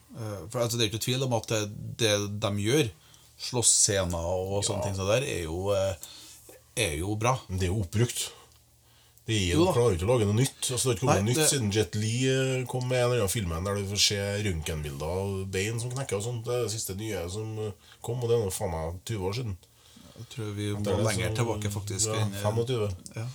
[0.50, 1.62] For altså, Det er ikke tvil om at det,
[1.98, 2.90] det de gjør,
[3.40, 5.70] slåssscener og sånne ting så der, er jo,
[6.76, 7.38] er jo bra.
[7.48, 8.30] Men det er jo oppbrukt.
[9.32, 9.72] De Jo da.
[9.76, 10.60] klarer ikke å lage noe nytt.
[10.68, 12.98] Altså, det har ikke kommet Nei, noe nytt det- siden Jet Li eh, kom med
[13.00, 16.16] en eller annen film der du får se røntgenbilder av bein som knekker.
[16.20, 16.44] og sånt.
[16.44, 17.72] Det er det siste nye som eh,
[18.04, 19.56] kom, og det er nå faen meg 20 år siden.
[20.12, 22.06] Jeg tror vi må Det er det lenger som- tilbake, faktisk.
[22.12, 22.92] Ja, eh, 25.
[23.16, 23.26] ja.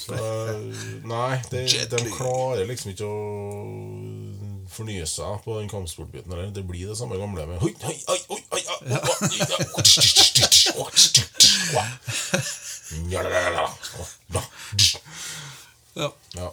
[0.00, 3.16] Så, eh, nei, det, de klarer liksom ikke å
[4.70, 6.30] fornye seg på den kampsportbiten.
[6.32, 6.50] Eller.
[6.54, 9.20] Det blir det samme gamle med Hoi, hoi, oi, oi, oi, oi, oi.
[15.98, 16.12] Ja.
[16.38, 16.52] Ja.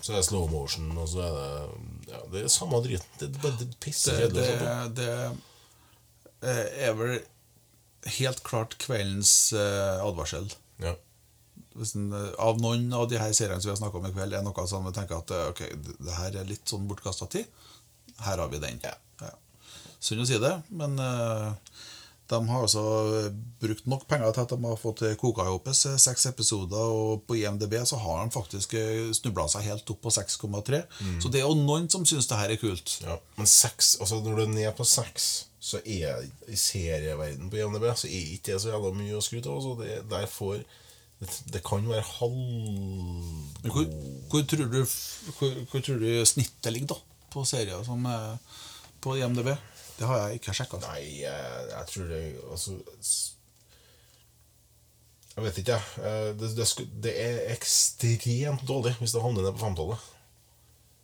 [0.00, 3.34] Så er det slow motion, og så er det ja, Det er samme driten.
[3.42, 7.18] Det pisse Det, kjedelig å det, det eh, er vel
[8.18, 10.46] helt klart kveldens eh, advarsel.
[10.82, 10.94] Ja.
[11.78, 14.38] En, eh, av noen av de her seriene som vi har snakket om i kveld,
[14.38, 17.28] er noe som vi tenker at eh, ok, det det her er litt sånn bortkasta
[17.34, 17.50] tid.
[18.22, 18.80] Her har vi den.
[18.86, 18.94] Ja.
[19.98, 21.50] Synd å si det, men eh,
[22.28, 22.82] de har altså
[23.60, 27.24] brukt nok penger til at de har fått koka i hop eh, seks episoder, og
[27.28, 28.76] på IMDb så har de faktisk
[29.16, 30.82] snubla seg helt opp på 6,3.
[31.22, 32.98] Så det er jo noen som syns det her er kult.
[33.04, 37.58] Ja, men seks, altså når du er ned på seks, så er i serieverden på
[37.58, 39.62] IMDb så er ikke det så jævla mye å skryte av.
[39.64, 40.62] Så det, der får,
[41.20, 42.38] det, det kan være halv...
[43.66, 43.88] Hvor,
[44.30, 44.78] hvor, tror du,
[45.38, 47.00] hvor, hvor tror du snittet ligger da
[47.32, 48.38] på serier som er
[49.04, 49.50] på IMDb?
[49.98, 50.78] Det har jeg ikke sjekka.
[50.84, 52.76] Nei, jeg, jeg tror det Altså
[55.36, 56.06] Jeg vet ikke, jeg.
[56.06, 56.66] Eh, Det, det,
[57.04, 60.08] det er ekstremt dårlig hvis det havner ned på femtallet.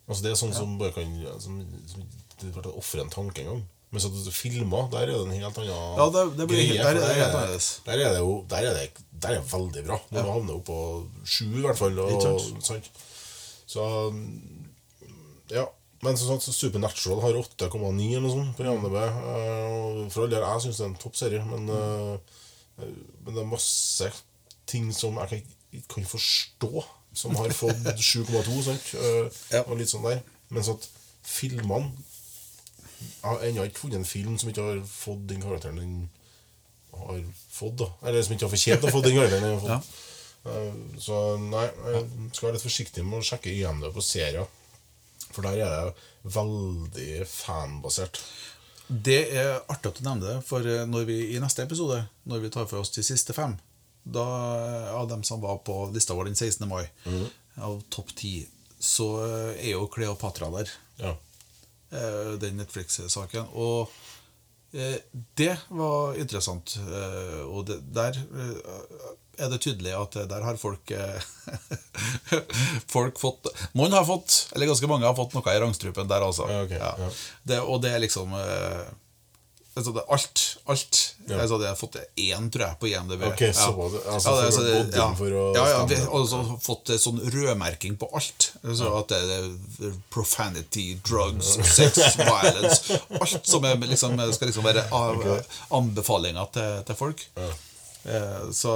[0.08, 2.02] Altså Det er sånn som bare kan som, som,
[2.40, 3.62] Det blir ofre en tanke en gang.
[3.94, 6.66] Men så at du filmer, der er det en helt annen Ja, det- det blir-
[6.66, 7.60] greie, der er for det.
[7.86, 9.98] Der er det jo Der er det, der er veldig bra.
[10.10, 10.24] Når Ja.
[10.26, 11.98] du havner oppå på sju, i hvert fall.
[11.98, 12.90] Og, sant?
[13.66, 13.84] Så
[15.50, 15.66] Ja.
[16.04, 18.96] Men sånn at Supernatural har 8,9 eller noe sånt på IMDb.
[19.00, 22.84] Uh, For all del, jeg syns det er en toppserie, men, uh,
[23.24, 24.08] men det er masse
[24.68, 26.84] ting som jeg kan, ikke kan forstå,
[27.16, 28.58] som har fått 7,2.
[28.66, 28.90] sant?
[28.98, 29.62] Uh, Ja.
[29.68, 30.20] Og litt sånn der.
[30.52, 30.84] Mens at
[31.24, 31.92] filmene
[33.04, 35.94] Jeg har ennå ikke funnet en film som ikke har fått den karakteren den
[36.94, 37.78] har fått.
[37.80, 39.88] da Eller som ikke har fortjent å få den karakteren den har fått.
[40.44, 42.04] Eh, Så nei, jeg
[42.36, 44.46] skal være litt forsiktig med å sjekke IMDb på serier.
[45.34, 48.22] For der er det veldig fanbasert.
[48.88, 52.42] Det er artig at du nevner det, for eh, når vi i neste episode, når
[52.42, 53.56] vi tar for oss de siste fem,
[54.04, 54.24] da
[54.58, 56.68] eh, av dem som var på lista vår den 16.
[56.68, 56.84] mai,
[57.56, 58.34] av topp ti,
[58.76, 60.74] så eh, er jo Kleopatra der.
[61.00, 61.16] Ja.
[62.42, 63.52] Den Netflix-saken.
[63.54, 63.92] Og
[65.38, 66.72] det var interessant.
[67.46, 68.18] Og det, der
[69.38, 71.20] er det tydelig at eh, der har folk eh,
[72.94, 76.48] Folk fått Noen har fått, eller ganske mange har fått noe i rangstrupen der, altså.
[76.50, 77.08] Ja, ja.
[77.42, 78.84] Det, og det er liksom eh,
[79.74, 80.42] altså det, Alt.
[80.70, 81.38] alt Ja.
[81.40, 83.22] altså det har fått én, tror jeg, på IMDb.
[83.30, 85.06] Ok, så det- altså Ja, så det- gått ja.
[85.18, 88.50] for å ja, ja, har også fått sånn rødmerking på alt.
[88.62, 94.84] Så at det er profanity, drugs, sex, violence Alt som er, liksom, skal liksom være
[94.92, 95.24] av,
[95.70, 97.24] anbefalinger til, til folk.
[98.04, 98.72] Eh, Så,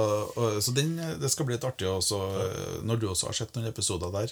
[0.61, 3.67] så den, det skal bli litt artig også, eh, når du også har sett noen
[3.69, 4.31] episoder der.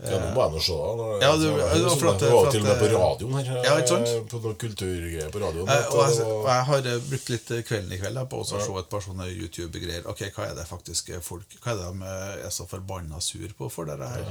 [0.00, 1.06] Ja, nå må jeg nå se da.
[1.20, 3.62] Ja, du- altså, ja, for at- for til og med på radioen her.
[3.66, 4.08] Ja, ikke sant?
[4.08, 5.68] eh, På noen kulturgreier på radioen.
[5.68, 8.56] Eh, Og jeg, og jeg har eh, brukt litt kvelden i kveld på å se
[8.56, 10.06] et par sånne YouTube-greier.
[10.08, 13.46] Ok, Hva er det faktisk folk Hva er det de eh, er så forbanna sur
[13.58, 14.24] på for dette her?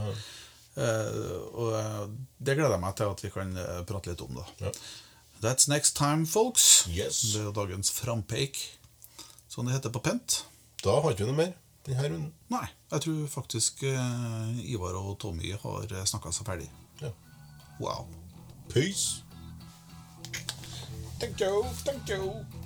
[0.80, 1.22] Eh,
[1.54, 2.08] og eh,
[2.42, 4.34] det gleder jeg meg til at vi kan eh, prate litt om.
[4.42, 4.72] da Ja.
[5.42, 6.88] That's next time, folks.
[6.90, 7.22] Yes.
[7.34, 8.58] Det er dagens frampeik,
[9.60, 10.46] som det heter på pent.
[10.84, 11.50] Da har ikke vi noe mer
[11.84, 12.28] denne runden.
[12.54, 16.70] Nei, jeg tror faktisk eh, Ivar og Tommy har snakka seg ferdig.
[17.02, 17.12] Ja.
[17.82, 18.08] Wow.
[18.72, 19.26] Peace.
[21.20, 22.24] Thank you, thank you.
[22.24, 22.59] You